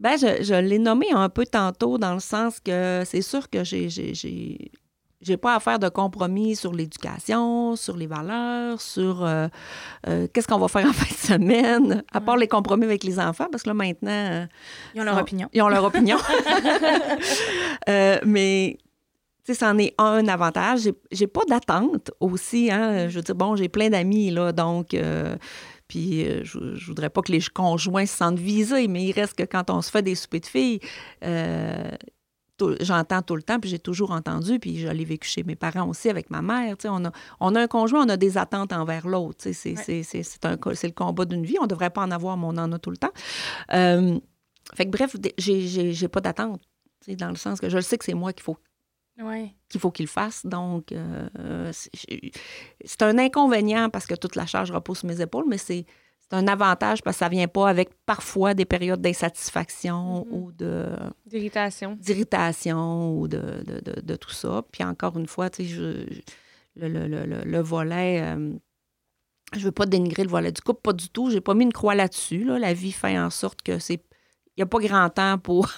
[0.00, 3.64] Ben, je, je l'ai nommé un peu tantôt dans le sens que c'est sûr que
[3.64, 3.88] j'ai
[5.20, 9.48] j'ai pas à faire de compromis sur l'éducation, sur les valeurs, sur euh,
[10.06, 13.18] euh, qu'est-ce qu'on va faire en fin de semaine, à part les compromis avec les
[13.18, 14.46] enfants, parce que là, maintenant...
[14.94, 15.48] Ils ont leur on- opinion.
[15.52, 16.18] Ils ont leur opinion.
[17.88, 18.78] Euh, mais,
[19.54, 20.88] c'en est un avantage.
[21.10, 23.08] J'ai- pas d'attente aussi, hein.
[23.08, 24.94] Je veux dire, bon, j'ai plein d'amis, là, donc...
[24.94, 25.36] euh,
[25.88, 29.34] puis euh, je, je voudrais pas que les conjoints se sentent visés, mais il reste
[29.34, 30.80] que quand on se fait des soupers de filles,
[31.24, 31.90] euh,
[32.80, 35.88] j'entends tout le temps, puis j'ai toujours entendu, puis je l'ai vécu chez mes parents
[35.88, 36.74] aussi avec ma mère.
[36.84, 39.46] On a, on a un conjoint, on a des attentes envers l'autre.
[39.52, 40.12] C'est Ouais.
[40.82, 41.56] le combat d'une vie.
[41.60, 43.12] On devrait pas en avoir, mais on en a tout le temps.
[43.72, 44.18] Euh,
[44.74, 46.60] fait que bref, j'ai- pas d'attente,
[47.06, 48.58] dans le sens que je le sais que c'est moi qu'il faut
[49.68, 50.46] Qu'il faut qu'il fasse.
[50.46, 51.72] Donc, euh,
[52.84, 55.84] c'est un inconvénient parce que toute la charge repose sur mes épaules, mais c'est
[56.20, 60.32] c'est un avantage parce que ça vient pas avec parfois des périodes d'insatisfaction Mhm.
[60.34, 60.86] ou de
[61.24, 61.96] D'irritation.
[61.98, 64.62] d'irritation ou de, de, de- de tout ça.
[64.70, 66.20] Puis encore une fois, tu sais, je, je-
[66.76, 68.52] le, le- le- le- le volet, euh,
[69.54, 71.30] je veux pas dénigrer le volet du couple, pas du tout.
[71.30, 72.44] J'ai pas mis une croix là-dessus.
[72.44, 72.58] là.
[72.58, 74.02] La vie fait en sorte que c'est
[74.58, 75.68] n'y a pas grand temps pour,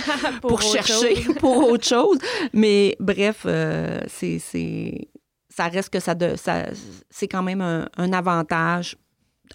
[0.42, 2.18] pour, chercher, pour autre chose.
[2.52, 5.08] Mais bref, euh, c'est, c'est-
[5.48, 6.66] ça reste que ça, de, ça
[7.10, 8.96] c'est quand même un, un avantage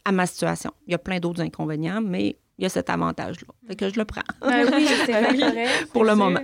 [0.03, 0.71] à ma situation.
[0.87, 3.47] Il y a plein d'autres inconvénients, mais il y a cet avantage-là.
[3.67, 5.87] Fait que je le prends Ben oui, c'est correct.
[5.93, 6.17] pour le sûr.
[6.17, 6.41] moment.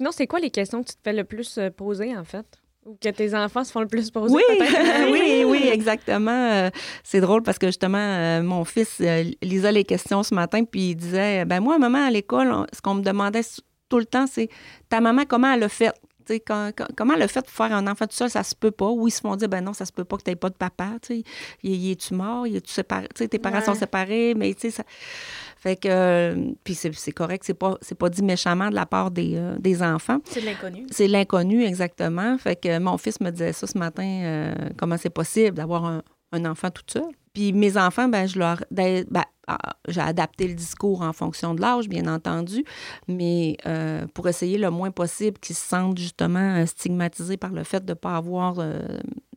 [0.00, 2.46] Non, c'est quoi les questions que tu te fais le plus euh, poser, en fait?
[2.84, 5.10] Ou que tes enfants se font le plus poser, Oui, peut-être?
[5.12, 6.30] oui, oui, exactement.
[6.52, 6.70] Euh,
[7.04, 10.90] c'est drôle parce que justement, euh, mon fils euh, lisait les questions ce matin, puis
[10.90, 13.42] il disait Ben moi, maman, à l'école, ce qu'on me demandait
[13.88, 14.48] tout le temps, c'est
[14.88, 15.92] Ta maman, comment elle a fait
[16.46, 18.70] quand- quand- comment elle a fait pour faire un enfant tout seul, ça se peut
[18.70, 18.88] pas?
[18.88, 20.54] Ou ils se font dire, ben non, ça se peut pas que tu pas de
[20.54, 20.90] papa.
[21.02, 21.22] Tu sais,
[21.62, 22.46] y, y es-tu mort?
[22.46, 23.08] Y es-tu séparé?
[23.14, 23.64] Tu sais, tes parents Ouais.
[23.64, 24.84] sont séparés, mais tu sais, ça.
[25.62, 29.12] Fait que, euh, puis c'est correct, c'est pas, c'est pas dit méchamment de la part
[29.12, 30.18] des, euh, des enfants.
[30.24, 30.86] C'est de l'inconnu.
[30.90, 32.36] C'est l'inconnu, exactement.
[32.36, 36.02] Fait que mon fils me disait ça ce matin, euh, comment c'est possible d'avoir un,
[36.32, 37.04] un enfant tout seul.
[37.32, 38.64] Puis mes enfants, ben, je leur.
[38.72, 42.64] ben, ben, ah, j'ai adapté le discours en fonction de l'âge, bien entendu,
[43.06, 43.56] mais
[44.14, 47.94] pour essayer le moins possible qu'ils se sentent justement stigmatisés par le fait de ne
[47.94, 48.56] pas avoir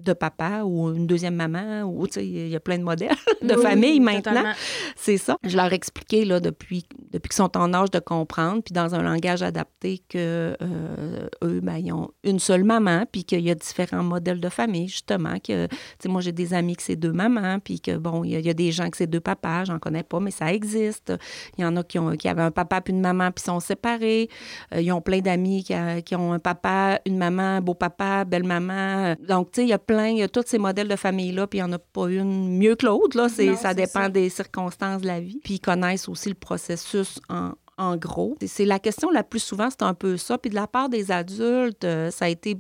[0.06, 3.10] de papa ou une deuxième maman, ou tu sais, il y a plein de modèles
[3.42, 4.54] de Oui, famille maintenant.
[4.96, 5.38] C'est ça.
[5.44, 8.96] Je leur ai expliqué là, depuis, depuis qu'ils sont en âge de comprendre, puis dans
[8.96, 13.52] un langage adapté, que euh, eux, ben, ils ont une seule maman, puis qu'il y
[13.52, 15.36] a différents modèles de famille, justement.
[15.40, 18.32] Que, tu sais, moi, j'ai des amis que c'est deux mamans, puis que, bon, il
[18.32, 20.32] y, a- il y a des gens que c'est deux papas, j'en connais pas, mais
[20.32, 21.14] ça existe.
[21.58, 23.60] Il y en a qui, ont, qui avaient un papa puis une maman, puis sont
[23.60, 24.30] séparés.
[24.74, 25.74] Euh, ils ont plein d'amis qui,
[26.06, 29.16] qui ont un papa, une maman, beau-papa, belle-maman.
[29.28, 31.48] Donc, tu sais, il y a plein, il y a tous ces modèles de famille-là,
[31.48, 33.30] puis il n'y en a pas une mieux que l'autre, là.
[33.30, 34.10] C'est, Non, ça c'est dépend ça.
[34.10, 35.40] des circonstances de la vie.
[35.44, 38.36] Puis ils connaissent aussi le processus en, en gros.
[38.40, 40.38] C'est- C'est la question la plus souvent, c'est un peu ça.
[40.38, 42.58] Puis de la part des adultes, euh, ça a été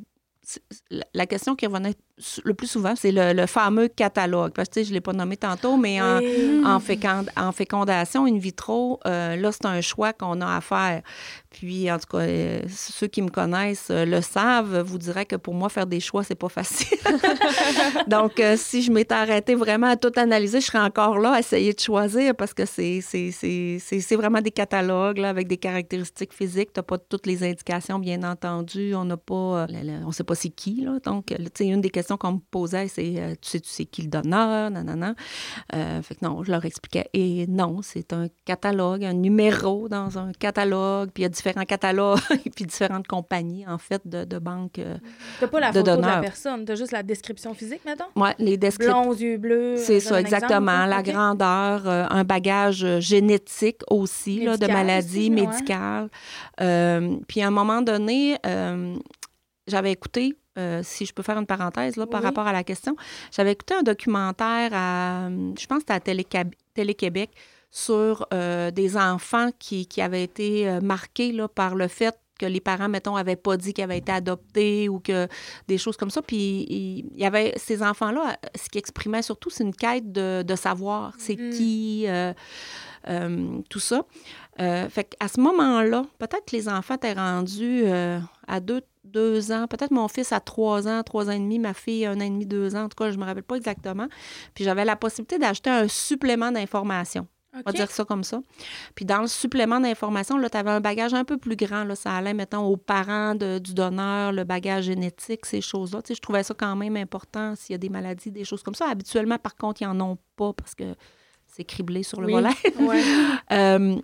[1.16, 1.96] la- question qui revenait
[2.44, 4.52] le plus souvent, c'est le, le fameux catalogue.
[4.54, 6.62] Parce que tu sais, je ne l'ai pas nommé tantôt, mais en, Oui.
[6.64, 11.02] en, fécond- en fécondation in vitro, euh, là, c'est un choix qu'on a à faire.
[11.56, 15.38] Puis, en tout cas, euh, ceux qui me connaissent euh, le savent, vous diraient que
[15.38, 16.98] pour moi, faire des choix, c'est pas facile.
[18.08, 21.40] Donc, euh, si je m'étais arrêtée vraiment à tout analyser, je serais encore là à
[21.40, 23.00] essayer de choisir parce que c'est,
[24.18, 26.74] vraiment des catalogues là, avec des caractéristiques physiques.
[26.74, 28.94] Tu n'as pas toutes les indications, bien entendu.
[28.94, 29.66] On n'a pas...
[30.06, 31.00] on sait pas c'est qui, là.
[31.06, 34.02] Donc, tu sais, une des questions qu'on me posait, c'est tu sais, tu sais qui
[34.02, 35.16] le donneur, nanana.
[35.72, 37.10] Fait que non, je leur expliquais.
[37.14, 41.12] Et non, c'est un catalogue, un numéro dans un catalogue.
[41.14, 42.20] Puis il y a différents catalogues,
[42.56, 44.80] puis différentes compagnies, en fait, de, de banques.
[44.80, 44.98] euh,
[45.40, 48.06] T'as pas la de photo de la personne, t'as juste la description physique, mettons?
[48.16, 49.02] ouais, les descriptions.
[49.02, 49.78] Blond aux yeux bleus.
[49.78, 50.86] C'est ça, exemple, exactement.
[50.86, 56.10] la grandeur, euh, un bagage euh, génétique aussi, là, de maladies aussi, médicales.
[56.62, 58.38] Euh, puis à un moment donné,
[59.68, 62.28] j'avais écouté, euh, si je peux faire une parenthèse là, par Oui.
[62.28, 62.96] rapport à la question,
[63.32, 66.44] j'avais écouté un documentaire à, je pense que c'était à
[66.76, 67.32] Télé-Québec,
[67.78, 72.46] sur euh, des enfants qui, qui avaient été euh, marqués là, par le fait que
[72.46, 75.28] les parents, mettons, avaient pas dit qu'ils avaient été adoptés ou que
[75.68, 76.22] des choses comme ça.
[76.22, 80.56] Puis il y avait ces enfants-là, ce qui exprimait surtout, c'est une quête de, de
[80.56, 81.50] savoir c'est Mm.
[81.52, 82.32] qui, euh,
[83.10, 84.06] euh, tout ça.
[84.62, 89.52] Euh, fait qu'à ce moment-là, peut-être que les enfants étaient rendus euh, à deux, deux
[89.52, 92.22] ans, peut-être mon fils à trois ans, trois ans et demi, ma fille un an
[92.22, 94.08] et demi, deux ans, en tout cas, je me rappelle pas exactement.
[94.54, 97.28] Puis j'avais la possibilité d'acheter un supplément d'information.
[97.56, 98.42] On va dire ça comme ça.
[98.96, 101.84] Puis dans le supplément d'information, là, tu avais un bagage un peu plus grand.
[101.84, 106.02] Là, ça allait, mettons, aux parents de- du donneur, le bagage génétique, ces choses-là.
[106.02, 108.64] Tu sais, je trouvais ça quand même important s'il y a des maladies, des choses
[108.64, 108.90] comme ça.
[108.90, 110.96] Habituellement, par contre, ils n'en ont pas parce que
[111.48, 112.34] c'est criblé sur le Oui.
[112.34, 112.50] volet.
[112.80, 113.02] Ouais.
[113.52, 113.96] Euh,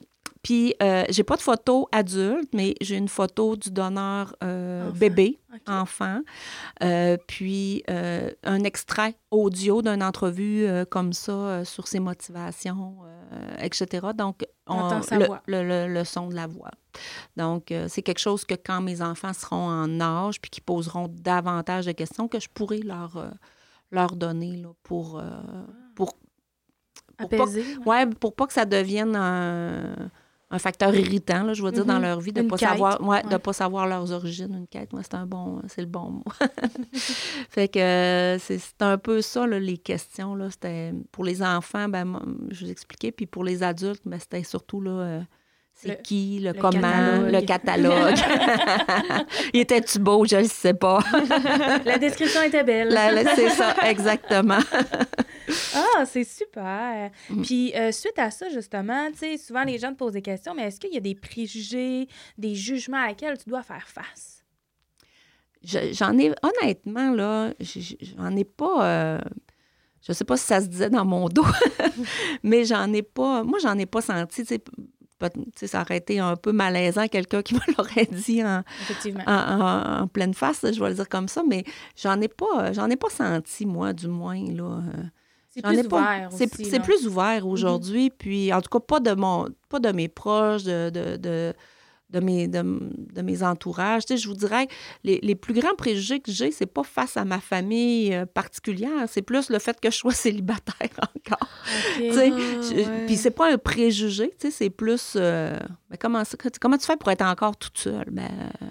[0.44, 4.98] Puis, euh, j'ai pas de photo adulte, mais j'ai une photo du donneur euh, Enfant.
[4.98, 5.38] bébé,
[5.68, 6.22] enfant.
[6.82, 12.96] Euh, puis, un extrait audio d'une entrevue comme ça sur ses motivations,
[13.60, 14.08] etc.
[14.16, 16.72] Donc, Entend sa le, le- le- le son de la voix.
[17.38, 21.08] Donc, euh, c'est quelque chose que quand mes enfants seront en âge puis qui poseront
[21.10, 23.30] davantage de questions, que je pourrai leur, euh,
[23.92, 25.24] leur donner là, pour, euh,
[25.96, 26.14] pour,
[27.18, 27.66] pour pas Apaisé.
[27.78, 27.86] ouais.
[27.86, 29.94] Ouais, pour pas que ça devienne un,
[30.54, 32.02] un facteur irritant, là, je veux dire, dans Mhm.
[32.02, 34.54] leur vie, de Une pas quête, savoir, ouais, de pas savoir leurs origines.
[34.54, 36.24] Une quête, moi, c'est un bon, c'est le bon mot.
[37.50, 40.36] fait que c'est c'est un peu ça, là, les questions.
[40.36, 44.44] Là, c'était pour les enfants, ben, je vous expliquais, puis pour les adultes, ben, c'était
[44.44, 44.92] surtout là.
[44.92, 45.22] euh,
[45.84, 47.32] c'est qui, le, le comment, catalogue.
[47.32, 48.16] le catalogue.
[49.54, 51.00] Il était-tu beau, je ne sais pas.
[51.86, 52.98] La description était belle.
[53.36, 54.60] C'est ça, exactement.
[55.76, 57.10] Ah, c'est super.
[57.30, 57.42] Mm.
[57.42, 60.54] Puis euh, suite à ça, justement, tu sais, souvent les gens te posent des questions,
[60.56, 64.46] mais est-ce qu'il y a des préjugés, des jugements à laquelle tu dois faire face?
[65.62, 68.86] Je- J'en ai, honnêtement, là, j'en ai pas.
[68.86, 69.20] euh,
[70.08, 71.46] je sais pas si ça se disait dans mon dos,
[72.44, 73.44] mais j'en ai pas.
[73.44, 74.44] Moi, j'en ai pas senti.
[75.56, 78.64] Ça aurait été un peu malaisant, quelqu'un qui me l'aurait dit en,
[79.28, 81.64] en, en- en pleine face, je vais le dire comme ça, mais
[81.96, 84.64] j'en ai pas, j'en ai pas senti, moi, du moins, là.
[84.80, 85.04] euh,
[85.50, 86.66] c'est plus pas- ouvert aussi.
[86.66, 90.64] C'est plus ouvert aujourd'hui, puis en tout cas, pas de mon pas de mes proches,
[90.64, 91.54] de, de, de,
[92.12, 94.06] de mes, de, de mes entourages.
[94.06, 94.68] Tu sais, je vous dirais,
[95.04, 99.06] les, les plus grands préjugés que j'ai, c'est pas face à ma famille euh, particulière,
[99.08, 101.48] c'est plus le fait que je sois célibataire encore.
[101.68, 101.96] OK.
[101.96, 103.06] Tu sais, Ah, ouais.
[103.06, 105.14] Puis c'est pas un préjugé, tu sais, c'est plus...
[105.16, 105.58] euh,
[105.90, 108.10] ben, comment, ça- comment tu fais pour être encore toute seule?
[108.12, 108.30] Ben,
[108.62, 108.66] euh,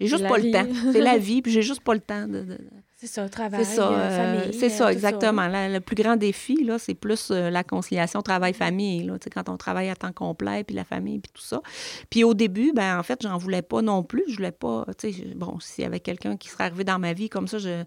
[0.00, 0.52] j'ai juste la pas vie.
[0.52, 0.92] le temps.
[0.92, 2.58] C'est la vie, puis j'ai juste pas le temps de- de,
[3.00, 4.58] C'est ça, travail, c'est ça, euh, euh, famille.
[4.58, 5.46] c'est euh, ça, exactement.
[5.46, 9.56] La- le plus grand défi, là, c'est plus euh, la conciliation travail-famille, là, quand on
[9.56, 11.62] travaille à temps complet, puis la famille, puis tout ça.
[12.10, 14.24] Puis au début, ben en fait, j'en voulais pas non plus.
[14.28, 17.12] Je voulais pas, tu sais, bon, s'il y avait quelqu'un qui serait arrivé dans ma
[17.12, 17.84] vie comme ça, je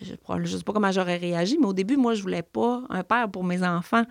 [0.00, 3.02] je ne sais pas comment j'aurais réagi, mais au début, moi, je voulais pas un
[3.02, 4.04] père pour mes enfants.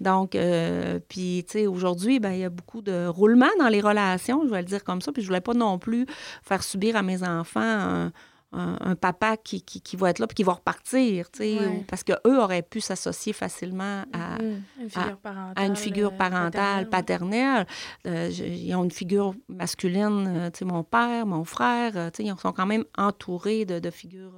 [0.00, 3.80] Donc, euh, puis, tu sais, aujourd'hui, ben, il y a beaucoup de roulement dans les
[3.80, 5.12] relations, je vais le dire comme ça.
[5.12, 6.06] Puis, je voulais pas non plus
[6.42, 8.12] faire subir à mes enfants un,
[8.52, 11.58] un- un papa qui, qui, qui va être là puis qui va repartir, tu sais,
[11.58, 11.66] Ouais.
[11.66, 14.62] ou- parce qu'eux auraient pu s'associer facilement à, Mhm.
[14.80, 15.52] Une figure parentale.
[15.56, 17.66] à une figure euh, parentale, paternelle.
[18.06, 22.24] Euh, ils ont une figure masculine, euh, tu sais, mon père, mon frère, tu sais,
[22.28, 24.32] ils sont quand même entourés de, de figures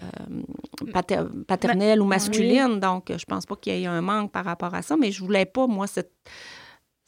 [0.00, 0.42] euh,
[1.46, 2.80] paternelles ou masculines.
[2.80, 5.10] Donc, euh, je pense pas qu'il y ait un manque par rapport à ça, mais
[5.12, 6.12] je voulais pas, moi, cette...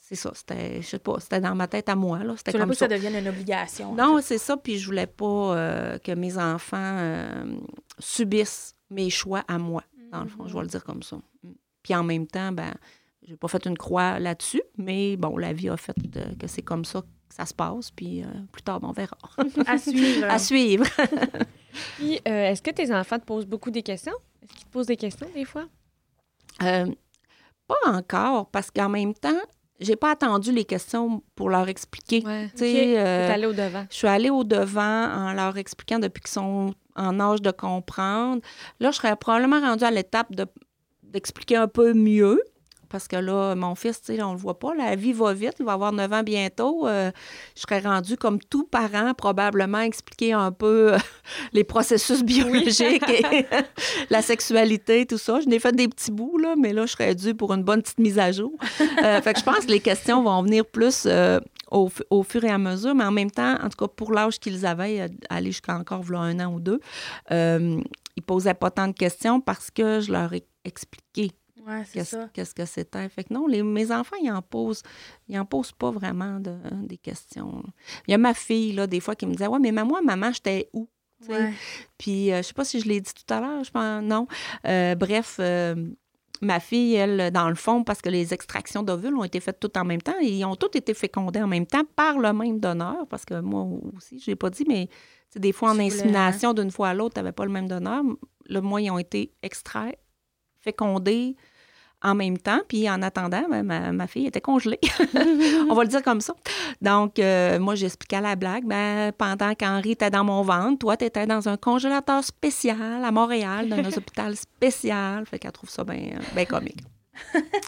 [0.09, 2.33] C'est ça, c'était, je sais pas, c'était dans ma tête à moi, là.
[2.39, 2.89] C'était Tu comme pas que ça.
[2.89, 3.91] ça devienne une obligation.
[3.91, 4.57] en Non, c'est ça.
[4.57, 7.59] Puis je voulais pas euh, que mes enfants euh,
[7.99, 10.47] subissent mes choix à moi, dans le fond.
[10.47, 11.17] Je vais le dire comme ça.
[11.17, 11.51] Mm.
[11.83, 12.73] Puis en même temps, ben,
[13.21, 16.63] j'ai pas fait une croix là-dessus, mais bon, la vie a fait euh, que c'est
[16.63, 17.91] comme ça que ça se passe.
[17.91, 19.19] Puis plus tard, ben, on verra.
[19.67, 20.27] À suivre.
[20.31, 20.87] à suivre.
[21.99, 24.17] Puis, est-ce que tes enfants te posent beaucoup des questions?
[24.41, 25.67] Est-ce qu'ils te posent des questions des fois?
[26.59, 29.43] Pas encore, parce qu'en même temps,
[29.81, 32.23] j'ai pas attendu les questions pour leur expliquer.
[32.27, 32.49] Ouais.
[32.99, 33.87] Euh, T'es allé au devant.
[33.91, 38.43] Je suis allée au devant en leur expliquant depuis qu'ils sont en âge de comprendre.
[38.81, 40.47] Là, je serais probablement rendue à l'étape de-
[41.05, 42.41] d'expliquer un peu mieux.
[42.91, 45.55] Parce que là, mon fils, tu sais, on le voit pas, la vie va vite,
[45.59, 46.87] il va avoir 9 ans bientôt.
[46.87, 47.11] Euh,
[47.55, 50.99] je serais rendue, comme tout parent, probablement expliquer un peu euh,
[51.53, 53.45] les processus biologiques et
[54.11, 55.41] la sexualité, tout ça.
[55.41, 57.83] Je n'ai fait des petits bouts, là, mais là, je serais due pour une bonne
[57.83, 58.53] petite mise à jour.
[59.05, 61.07] Euh, fait que je pense que les questions vont venir plus
[61.71, 64.13] au, fu- au fur et à mesure, mais en même temps, en tout cas, pour
[64.13, 66.81] l'âge qu'ils avaient, aller jusqu'à encore voilà, un an ou deux,
[67.31, 71.31] ils posaient pas tant de questions parce que je leur ai expliqué
[71.69, 71.83] Ouais,
[72.33, 73.09] qu'est-ce que c'était?
[73.11, 74.83] Fait que non, les, mes enfants, ils en posent,
[75.29, 77.63] ils en posent pas vraiment de, des questions.
[78.07, 80.33] Il y a ma fille, là, des fois, qui me disait Ouais, mais maman, maman,
[80.33, 80.89] j'étais où?
[81.29, 81.53] Ouais.
[81.99, 84.27] Puis, euh, je sais pas si je l'ai dit tout à l'heure, je pense, non.
[84.67, 85.75] Euh, bref, euh,
[86.41, 89.77] ma fille, elle, dans le fond, parce que les extractions d'ovules ont été faites toutes
[89.77, 92.61] en même temps et ils ont toutes été fécondées en même temps par le même
[92.61, 94.89] donneur, parce que moi aussi, je l'ai pas dit, mais
[95.37, 98.03] des fois, en insémination, d'une fois à l'autre, tu n'avais pas le même donneur.
[98.47, 99.99] Le moi, ils ont été extraits,
[100.61, 101.37] fécondés
[102.03, 102.61] en même temps.
[102.69, 104.79] Puis en attendant, ben, ma, ma fille était congelée.
[105.71, 106.35] On va le dire comme ça.
[106.81, 110.97] Donc, euh, moi, j'expliquais à la blague, ben, pendant qu'Henri était dans mon ventre, toi,
[110.97, 115.27] tu étais dans un congélateur spécial à Montréal, dans un hôpital spécial.
[115.27, 116.81] Fait qu'elle trouve ça bien ben comique.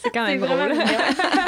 [0.03, 0.79] C'est quand C'est même vraiment drôle.
[0.79, 0.99] mignon.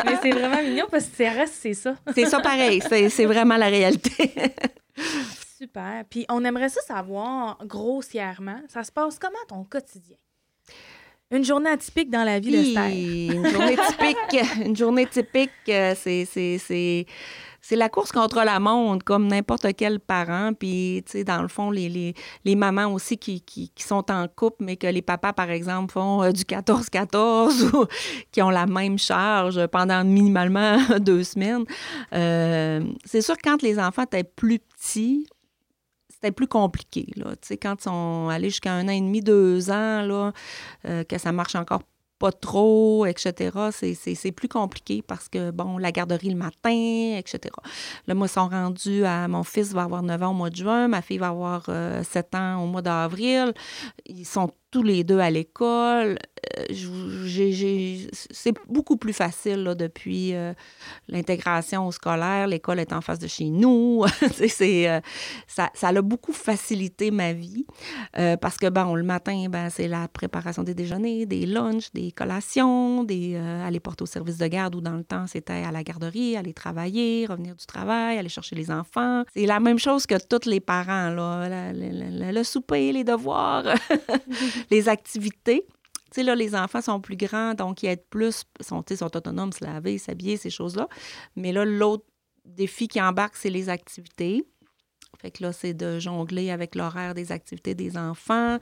[0.05, 1.95] Mais c'est vraiment mignon parce que CRS, c'est ça.
[2.14, 2.83] C'est ça pareil.
[2.88, 4.33] C'est c'est vraiment la réalité.
[5.57, 6.05] Super.
[6.11, 10.16] Puis on aimerait ça savoir grossièrement, ça se passe comment ton quotidien?
[11.33, 12.88] Une journée atypique dans la vie d'Esther.
[12.88, 17.07] Une journée typique, une journée typique, euh, c'est, c'est, c'est,
[17.62, 20.53] c'est la course contre la montre, comme n'importe quel parent.
[20.53, 22.12] Puis, tu sais, dans le fond, les, les,
[22.45, 25.95] les mamans aussi qui, qui, qui, sont en couple, mais que les papas, par exemple,
[25.95, 27.87] font euh, du 14-14 ou
[28.31, 31.64] qui ont la même charge pendant minimalement deux semaines.
[32.12, 35.27] Euh, c'est sûr que quand les enfants étaient plus petits,
[36.23, 37.09] c'était plus compliqué.
[37.17, 37.35] Là.
[37.61, 40.33] Quand ils sont allés jusqu'à un an et demi, deux ans, là,
[40.87, 41.83] euh, que ça marche encore
[42.21, 43.51] pas trop, etc.
[43.73, 47.53] C'est plus compliqué parce que, bon, la garderie le matin, etc.
[48.07, 49.27] Là, moi, ils sont rendus à...
[49.27, 51.69] Mon fils va avoir 9 ans au mois de juin, ma fille va avoir 7
[51.73, 53.53] euh, ans au mois d'avril.
[54.07, 56.17] Ils sont tous les deux à l'école.
[56.59, 57.97] Euh,
[58.31, 60.53] c'est beaucoup plus facile là, depuis euh,
[61.09, 62.47] l'intégration scolaire.
[62.47, 64.05] L'école est en face de chez nous.
[64.49, 65.01] c'est, euh,
[65.47, 67.67] ça, ça a beaucoup facilité ma vie
[68.41, 73.05] parce que, bon, le matin, ben, c'est la préparation des déjeuners, des lunchs, des collations,
[73.05, 76.37] des, aller porter au service de garde ou dans le temps, c'était à la garderie,
[76.37, 79.25] aller travailler, revenir du travail, aller chercher les enfants.
[79.35, 81.73] C'est la même chose que tous les parents, là.
[81.73, 83.65] le souper, les devoirs.
[84.71, 85.67] les activités.
[86.12, 89.53] Tu sais, là, les enfants sont plus grands, donc ils aident plus, sont, sont autonomes,
[89.53, 90.88] se laver, s'habiller, ces choses-là.
[91.37, 92.05] Mais là, l'autre
[92.44, 94.44] défi qui embarque, c'est les activités.
[95.18, 98.61] Fait que là, c'est de jongler avec l'horaire des activités des enfants, de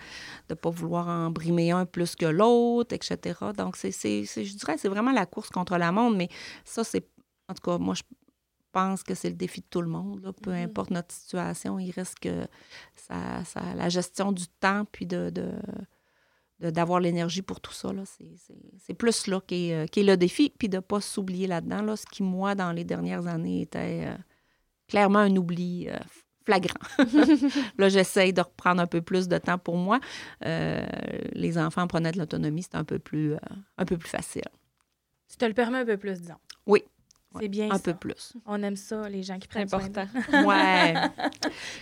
[0.51, 3.39] ne pas vouloir en brimer un plus que l'autre, etc.
[3.57, 6.29] Donc, c'est, je dirais, c'est vraiment la course contre la montre, mais
[6.65, 7.09] ça, c'est,
[7.49, 8.03] en tout cas, moi, je
[8.73, 10.33] pense que c'est le défi de tout le monde.
[10.43, 10.65] Peu mm-hmm.
[10.65, 12.47] importe notre situation, il reste que
[12.95, 15.33] ça, ça, la gestion du temps, puis de,
[16.61, 17.91] d'avoir l'énergie pour tout ça.
[18.79, 21.83] C'est plus là qui est, euh, est, le défi, puis de ne pas s'oublier là-dedans,
[21.83, 24.17] là, ce qui, moi, dans les dernières années, était euh,
[24.89, 25.97] clairement un oubli euh,
[26.45, 26.75] flagrant.
[27.79, 30.01] là, j'essaye de reprendre un peu plus de temps pour moi.
[30.43, 33.37] les enfants prenaient de l'autonomie, c'est un, peu plus,
[33.79, 34.43] un peu plus facile.
[35.29, 36.35] Tu te le permets un peu plus, disons.
[36.67, 36.83] Oui,
[37.39, 38.33] c'est bien Un peu plus.
[38.45, 40.07] On aime ça, les gens qui prennent important.
[40.47, 40.95] ouais.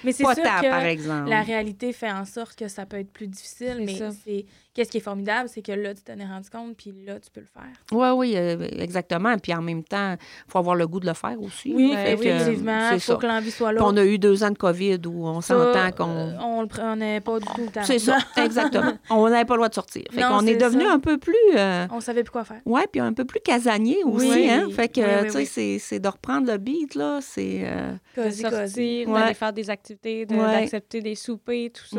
[0.04, 1.30] Mais c'est sûr que par exemple.
[1.30, 4.44] la réalité fait en sorte que ça peut être plus difficile, mais c'est
[4.78, 7.30] qu'est-ce qui est formidable, c'est que là, tu t'en es rendu compte, puis là, tu
[7.32, 7.64] peux le faire.
[7.90, 9.36] Oui, oui, euh, exactement.
[9.36, 11.74] Puis en même temps, il faut avoir le goût de le faire aussi.
[11.74, 12.90] Oui, effectivement.
[12.92, 13.80] Il faut que l'envie soit là.
[13.84, 16.08] on a eu deux ans de COVID où on s'entend qu'on.
[16.08, 17.82] Euh, on le prenait pas du tout le temps.
[17.82, 18.92] C'est ça, exactement.
[19.10, 20.04] on n'avait pas le droit de sortir.
[20.12, 21.34] Fait qu'on est, devenu un peu plus.
[21.56, 22.60] Euh, on savait plus quoi faire.
[22.64, 24.48] Oui, puis un peu plus casanier aussi.
[24.48, 24.68] Hein?
[24.70, 27.18] Fait que, tu sais, c'est de reprendre le beat, là.
[27.20, 27.68] C'est.
[28.16, 31.98] de sortir, d'aller faire des activités, d'accepter des soupers, tout ça.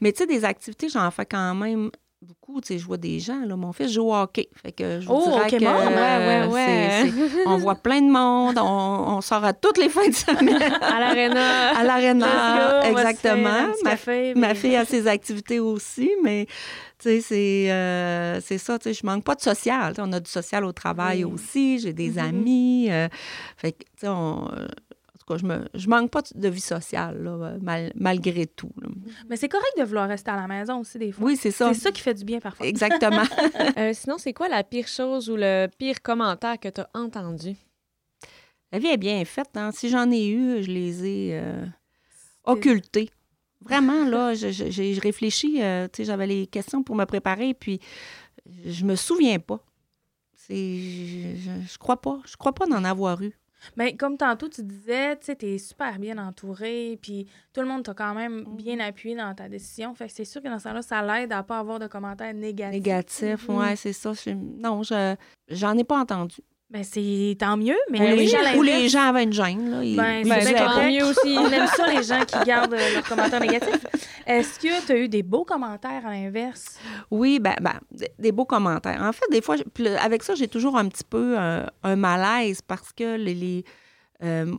[0.00, 2.60] Mais tu sais, des activités, j'en fais quand même beaucoup.
[2.60, 3.56] Tu sais, je vois des gens, là.
[3.56, 4.48] Mon fils joue au hockey.
[4.54, 5.56] Fait que je vous oh, dirais que...
[5.56, 7.12] ouais, ouais, ouais.
[7.46, 8.58] on voit plein de monde.
[8.58, 10.62] On, sort à toutes les fins de semaine.
[10.80, 11.76] à l'aréna.
[11.76, 13.68] À l'aréna, exactement.
[13.82, 16.46] Ma, café, ma fille a ses activités aussi, mais...
[17.00, 19.94] Tu sais, c'est, euh, ça, tu sais, je manque pas de social.
[19.98, 22.28] on a du social au travail aussi, j'ai des mm-hmm.
[22.28, 22.88] amis.
[22.90, 23.06] Euh,
[23.56, 24.50] fait que, tu sais, on,
[25.36, 27.56] je ne je manque pas de vie sociale, là,
[27.94, 28.70] malgré tout.
[29.28, 31.26] Mais c'est correct de vouloir rester à la maison aussi, des fois.
[31.26, 31.72] Oui, c'est ça.
[31.74, 32.66] C'est ça qui fait du bien parfois.
[32.66, 33.22] Exactement.
[33.76, 37.54] Euh, sinon, c'est quoi la pire chose ou le pire commentaire que tu as entendu?
[38.72, 39.50] La vie est bien faite.
[39.54, 39.70] Hein?
[39.72, 41.64] Si j'en ai eu, je les ai euh,
[42.44, 43.10] occultés.
[43.60, 45.62] Vraiment, là, j'ai réfléchi.
[45.62, 47.80] Euh, j'avais les questions pour me préparer, puis
[48.64, 49.60] je me souviens pas.
[50.48, 52.20] Je, je, je crois pas.
[52.24, 53.37] Je crois pas d'en avoir eu.
[53.76, 57.84] Mais comme tantôt, tu disais, tu sais, t'es super bien entouré, puis tout le monde
[57.84, 58.56] t'a quand même mm-hmm.
[58.56, 59.94] bien appuyé dans ta décision.
[59.94, 62.34] Fait que c'est sûr que dans ce temps-là, ça l'aide à pas avoir de commentaires
[62.34, 62.72] négatifs.
[62.72, 63.58] Négatifs, mm-hmm.
[63.58, 64.12] ouais, c'est ça.
[64.34, 65.16] Non, je
[65.48, 66.36] j'en ai pas entendu.
[66.70, 69.70] Ben, c'est tant mieux, mais ou les, gens, ou les gens avaient une gêne.
[69.70, 71.34] Là, ben, c'est tant mieux aussi.
[71.38, 73.86] On aime ça, les gens qui gardent euh, leurs commentaires négatifs.
[74.26, 76.78] Est-ce que tu as eu des beaux commentaires à l'inverse?
[77.10, 77.80] Oui, ben, ben,
[78.18, 79.02] des beaux commentaires.
[79.02, 79.56] En fait, des fois,
[79.98, 83.34] avec ça, j'ai toujours un petit peu euh, un malaise parce que les.
[83.34, 83.64] les
[84.22, 84.54] euh,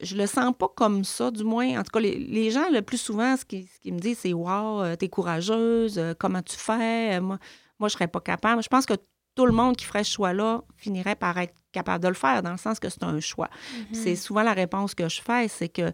[0.00, 1.78] je le sens pas comme ça, du moins.
[1.78, 5.08] En tout cas, les, gens, le plus souvent, ce qu'ils me disent, c'est Wow, t'es
[5.08, 7.20] courageuse, comment tu fais?
[7.20, 7.38] Moi,
[7.78, 8.62] moi, je serais pas capable.
[8.62, 8.94] Je pense que
[9.34, 12.52] tout le monde qui ferait ce choix-là finirait par être capable de le faire, dans
[12.52, 13.48] le sens que c'est un choix.
[13.48, 13.94] Mm-hmm.
[13.94, 15.92] C'est souvent la réponse que je fais, c'est que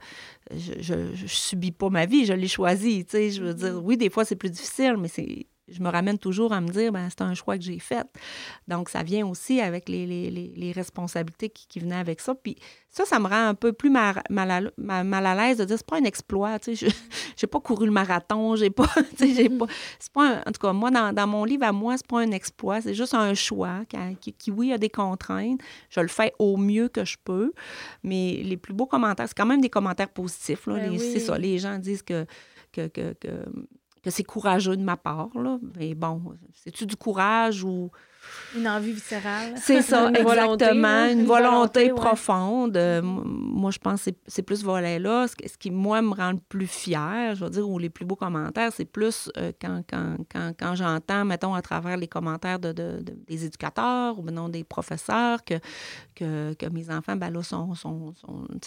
[0.54, 3.04] je, ne subis pas ma vie, je l'ai choisie.
[3.04, 3.82] Tu sais, je veux dire, mm-hmm.
[3.84, 6.92] oui, des fois, c'est plus difficile, mais c'est je me ramène toujours à me dire,
[6.92, 8.06] ben, c'est un choix que j'ai fait.
[8.68, 12.34] Donc, ça vient aussi avec les, les, les, responsabilités qui, qui, venaient avec ça.
[12.34, 12.56] Puis
[12.88, 15.76] ça, ça me rend un peu plus mal, mal, à, mal à l'aise de dire,
[15.76, 16.88] c'est pas un exploit, tu sais,
[17.36, 19.66] j'ai pas couru le marathon, j'ai pas, tu sais, j'ai pas,
[19.98, 22.32] c'est pas, en tout cas, moi, dans, dans, mon livre à moi, c'est pas un
[22.32, 23.84] exploit, c'est juste un choix
[24.20, 25.60] qui, qui, oui, a des contraintes.
[25.88, 27.52] Je le fais au mieux que je peux,
[28.02, 30.74] mais les plus beaux commentaires, c'est quand même des commentaires positifs, là.
[30.74, 32.26] Ben c'est ça, les gens disent que,
[32.72, 33.28] que, que, que
[34.02, 35.58] que c'est courageux de ma part, là.
[35.76, 37.90] Mais bon, c'est-tu du courage ou
[38.56, 39.54] une envie viscérale.
[39.56, 41.06] C'est ça, exactement.
[41.06, 42.76] une volonté, profonde.
[42.76, 45.26] Euh, moi, je pense que c'est plus volet-là.
[45.28, 48.16] Ce qui, moi, me rend le plus fier, je veux dire, ou les plus beaux
[48.16, 52.72] commentaires, c'est plus euh, quand, quand, quand, quand j'entends, mettons, à travers les commentaires de,
[52.72, 55.54] de, des éducateurs ou non des professeurs que,
[56.14, 58.14] que, que, mes enfants, ben là, sont, sont,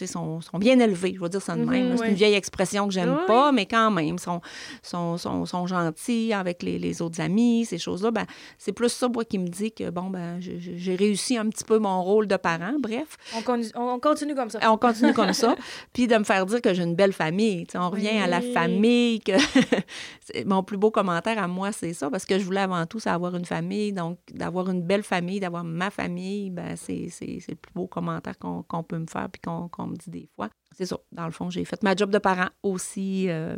[0.06, 1.14] sont, sont, bien élevés.
[1.16, 1.91] Je veux dire ça de même.
[1.91, 4.41] Mhm, c'est une vieille expression que j'aime pas, mais quand même, sont,
[4.82, 8.12] sont, sont, sont gentils avec les, les, autres amis, ces choses-là.
[8.12, 8.26] Ben,
[8.58, 11.80] c'est plus ça, moi, qui me dit que, bon, ben, j'ai réussi un petit peu
[11.80, 13.18] mon rôle de parent, bref.
[13.36, 14.60] On, on continue comme ça.
[14.72, 15.56] On continue comme ça.
[15.94, 17.66] Puis de me faire dire que j'ai une belle famille.
[17.76, 19.20] on revient à la famille.
[19.20, 19.34] que
[20.46, 23.10] Mon plus beau commentaire à moi, c'est ça, parce que je voulais avant tout, c'est
[23.10, 23.94] avoir une famille.
[23.94, 27.10] Donc, d'avoir une belle famille, d'avoir ma famille, ben, c'est
[27.48, 30.50] le plus beau commentaire qu'on peut me faire puis qu'on me dit des fois.
[30.76, 30.98] C'est ça.
[31.12, 33.30] Dans le fond, j'ai fait ma job de parent aussi.
[33.30, 33.58] Euh,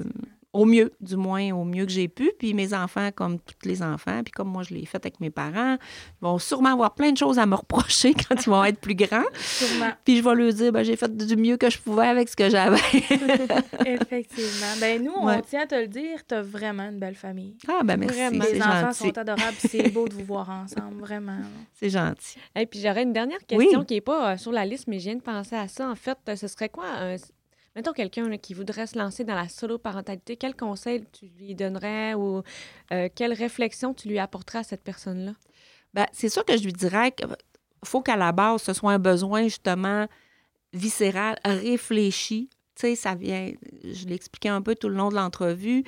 [0.56, 2.32] au mieux, du moins au mieux que j'ai pu.
[2.40, 5.30] Puis mes enfants, comme tous les enfants, puis comme moi je l'ai fait avec mes
[5.30, 5.76] parents,
[6.22, 9.26] vont sûrement avoir plein de choses à me reprocher quand ils vont être plus grands.
[9.38, 9.92] Sûrement.
[10.06, 12.38] Puis je vais leur dire, ben, j'ai fait du mieux que je pouvais avec ce
[12.38, 12.78] que j'avais.
[13.86, 14.74] Effectivement.
[14.80, 17.58] Ben nous, on tient à te le dire, tu as vraiment une belle famille.
[17.68, 18.18] Ah, ben merci.
[18.18, 18.46] Vraiment.
[18.46, 21.40] Les enfants sont adorables, c'est beau de vous voir ensemble, vraiment.
[21.74, 22.38] C'est gentil.
[22.56, 25.06] Et puis j'aurais une dernière question qui n'est pas euh, sur la liste, mais je
[25.06, 25.90] viens de penser à ça.
[25.90, 27.18] En fait, ce serait quoi un
[27.76, 32.42] Mettons quelqu'un qui voudrait se lancer dans la solo-parentalité, quel conseil tu lui donnerais ou
[32.94, 35.34] euh, quelle réflexion tu lui apporterais à cette personne-là?
[35.94, 37.28] Bien, c'est sûr que je lui dirais qu'il
[37.84, 40.08] faut qu'à la base, ce soit un besoin justement
[40.72, 42.50] viscéral, réfléchi.
[42.76, 43.52] Tu sais, ça vient,
[43.84, 45.84] je l'ai expliqué un peu tout le long de l'entrevue,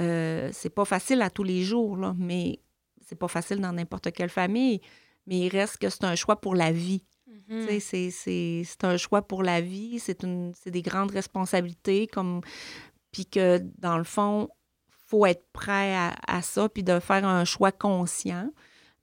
[0.00, 2.58] euh, c'est pas facile à tous les jours, là, mais
[3.06, 4.80] c'est pas facile dans n'importe quelle famille,
[5.28, 7.04] mais il reste que c'est un choix pour la vie.
[7.48, 7.80] Mm.
[7.80, 10.24] C'est un choix pour la vie, c'est
[10.66, 12.40] des grandes responsabilités, comme
[13.12, 14.48] puis que dans le fond,
[15.06, 15.94] faut être prêt
[16.26, 18.50] à, ça, puis de faire un choix conscient.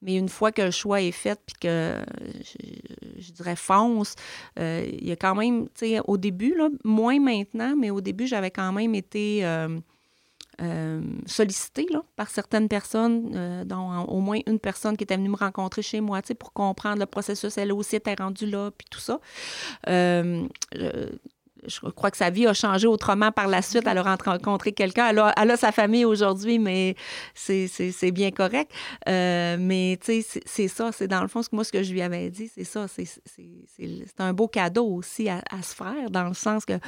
[0.02, 2.02] Mais une fois que le choix est fait, puis que
[3.18, 4.16] je, dirais fonce,
[4.58, 8.02] euh, il y a quand même, tu sais, au début, là, moins maintenant, mais au
[8.02, 9.80] début, j'avais quand même été euh,
[10.62, 15.30] euh, sollicité là, par certaines personnes, euh, dont au moins une personne qui était venue
[15.30, 17.58] me rencontrer chez moi, pour comprendre le processus.
[17.58, 19.20] Elle aussi était rendue là, puis tout ça.
[19.88, 20.48] Euh,
[21.66, 23.84] je crois que sa vie a changé autrement par la suite.
[23.86, 25.10] Elle a rencontré quelqu'un.
[25.10, 26.96] Elle a, sa famille aujourd'hui, mais
[27.34, 28.72] c'est bien correct.
[29.08, 30.92] mais c'est ça.
[30.92, 32.88] C'est dans le fond, ce que moi, ce que je lui avais dit, c'est ça.
[32.88, 33.08] C'est
[34.20, 36.80] un beau cadeau aussi à, à, se faire, dans le sens que,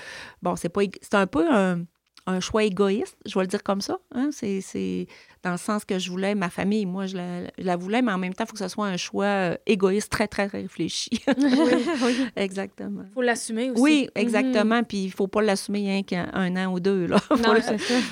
[0.41, 1.83] bon, c'est pas c'est un peu un
[2.31, 3.99] un choix égoïste, je vais le dire comme ça.
[4.13, 4.29] Hein?
[4.31, 5.07] C'est
[5.43, 6.85] dans le sens que je voulais ma famille.
[6.85, 7.17] Moi, je
[7.57, 10.11] la, voulais, mais en même temps, il faut que ce soit un choix euh, égoïste
[10.11, 11.09] très, très réfléchi.
[11.37, 13.03] oui, Exactement.
[13.07, 13.81] Il faut l'assumer aussi.
[13.81, 14.21] Oui, mhm.
[14.21, 14.83] exactement.
[14.83, 17.07] Puis il ne faut pas l'assumer rien qu'un an ou deux.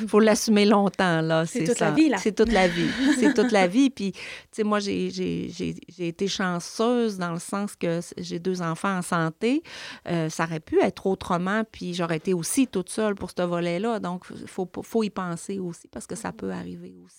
[0.02, 1.22] Il faut l'assumer longtemps.
[1.22, 1.46] là.
[1.46, 2.10] C'est toute la vie.
[2.10, 2.18] là.
[2.18, 2.90] C'est toute la vie.
[3.20, 3.90] C'est toute la vie.
[3.90, 4.20] Puis, tu
[4.52, 9.62] sais, moi, j'ai été chanceuse dans le sens que j'ai deux enfants en santé.
[10.08, 14.00] Euh, ça aurait pu être autrement, puis j'aurais été aussi toute seule pour ce volet-là.
[14.00, 17.19] Donc, il faut, faut y penser aussi parce que ça peut arriver aussi.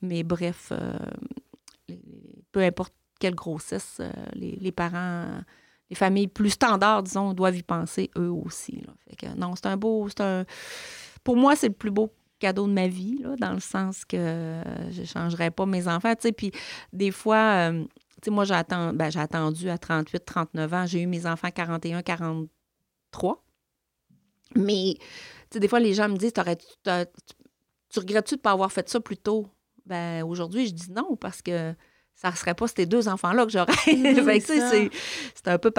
[0.00, 0.98] Mais bref, euh,
[2.52, 5.40] peu importe quelle grossesse, euh, les, parents,
[5.90, 8.82] les familles plus standards, disons, doivent y penser eux aussi.
[9.36, 10.08] non, c'est un beau.
[10.18, 10.44] Un,
[11.22, 14.62] pour moi, c'est le plus beau cadeau de ma vie, là, dans le sens que
[14.90, 16.12] je ne changerais pas mes enfants.
[16.36, 16.50] Puis
[16.92, 17.84] des fois, euh,
[18.30, 20.86] moi, j'ai ben, attendu à 38, 39 ans.
[20.86, 23.44] J'ai eu mes enfants à 41, 43.
[24.54, 24.96] Mais,
[25.54, 26.32] des fois, les gens me disent,
[27.92, 29.46] tu regrettes-tu de ne pas avoir fait ça plus tôt?
[29.86, 31.74] Ben, aujourd'hui, je dis non parce que
[32.14, 33.72] ça ne serait pas ces deux enfants-là que j'aurais.
[35.34, 35.70] c'est un peu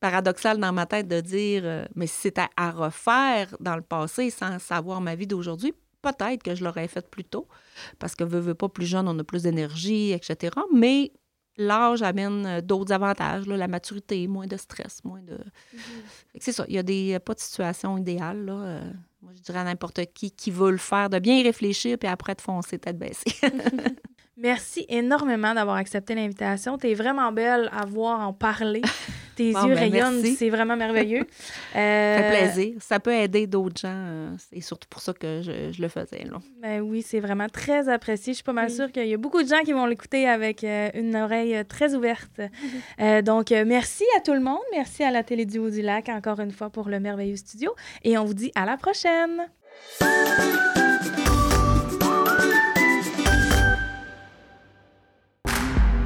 [0.00, 4.30] paradoxal dans ma tête de dire, euh, mais si c'était à refaire dans le passé
[4.30, 5.72] sans savoir ma vie d'aujourd'hui,
[6.02, 7.46] peut-être que je l'aurais fait plus tôt
[7.98, 10.56] parce que veut, veut pas plus jeune, on a plus d'énergie, etc.
[10.72, 11.12] Mais
[11.56, 15.34] l'âge amène euh, d'autres avantages, la maturité, moins de stress, moins de.
[15.34, 15.78] Mm-hmm.
[16.40, 16.64] C'est ça.
[16.68, 18.44] Il y a des, pas de situation idéale.
[18.44, 18.52] Là.
[18.52, 18.92] Euh,
[19.34, 22.34] je dirais à n'importe qui qui veut le faire, de bien y réfléchir, puis après
[22.34, 23.32] de foncer tête baissée.
[24.38, 26.76] Merci énormément d'avoir accepté l'invitation.
[26.76, 28.82] Tu es vraiment belle à voir en parler.
[29.36, 31.26] Tes yeux ben, rayonnent, c'est vraiment merveilleux.
[31.72, 32.74] Ça fait euh, plaisir.
[32.80, 33.92] Ça peut aider d'autres gens.
[33.92, 36.24] Euh, c'est surtout pour ça que je, le faisais.
[36.24, 36.38] Là.
[36.62, 38.32] Ben oui, c'est vraiment très apprécié.
[38.32, 40.64] Je suis pas mal sûre qu'il y a beaucoup de gens qui vont l'écouter avec
[40.64, 42.40] euh, une oreille très ouverte.
[43.24, 44.62] donc, merci à tout le monde.
[44.72, 47.74] Merci à la Télé du Haut du Lac encore une fois pour le merveilleux studio.
[48.04, 49.46] Et on vous dit à la prochaine.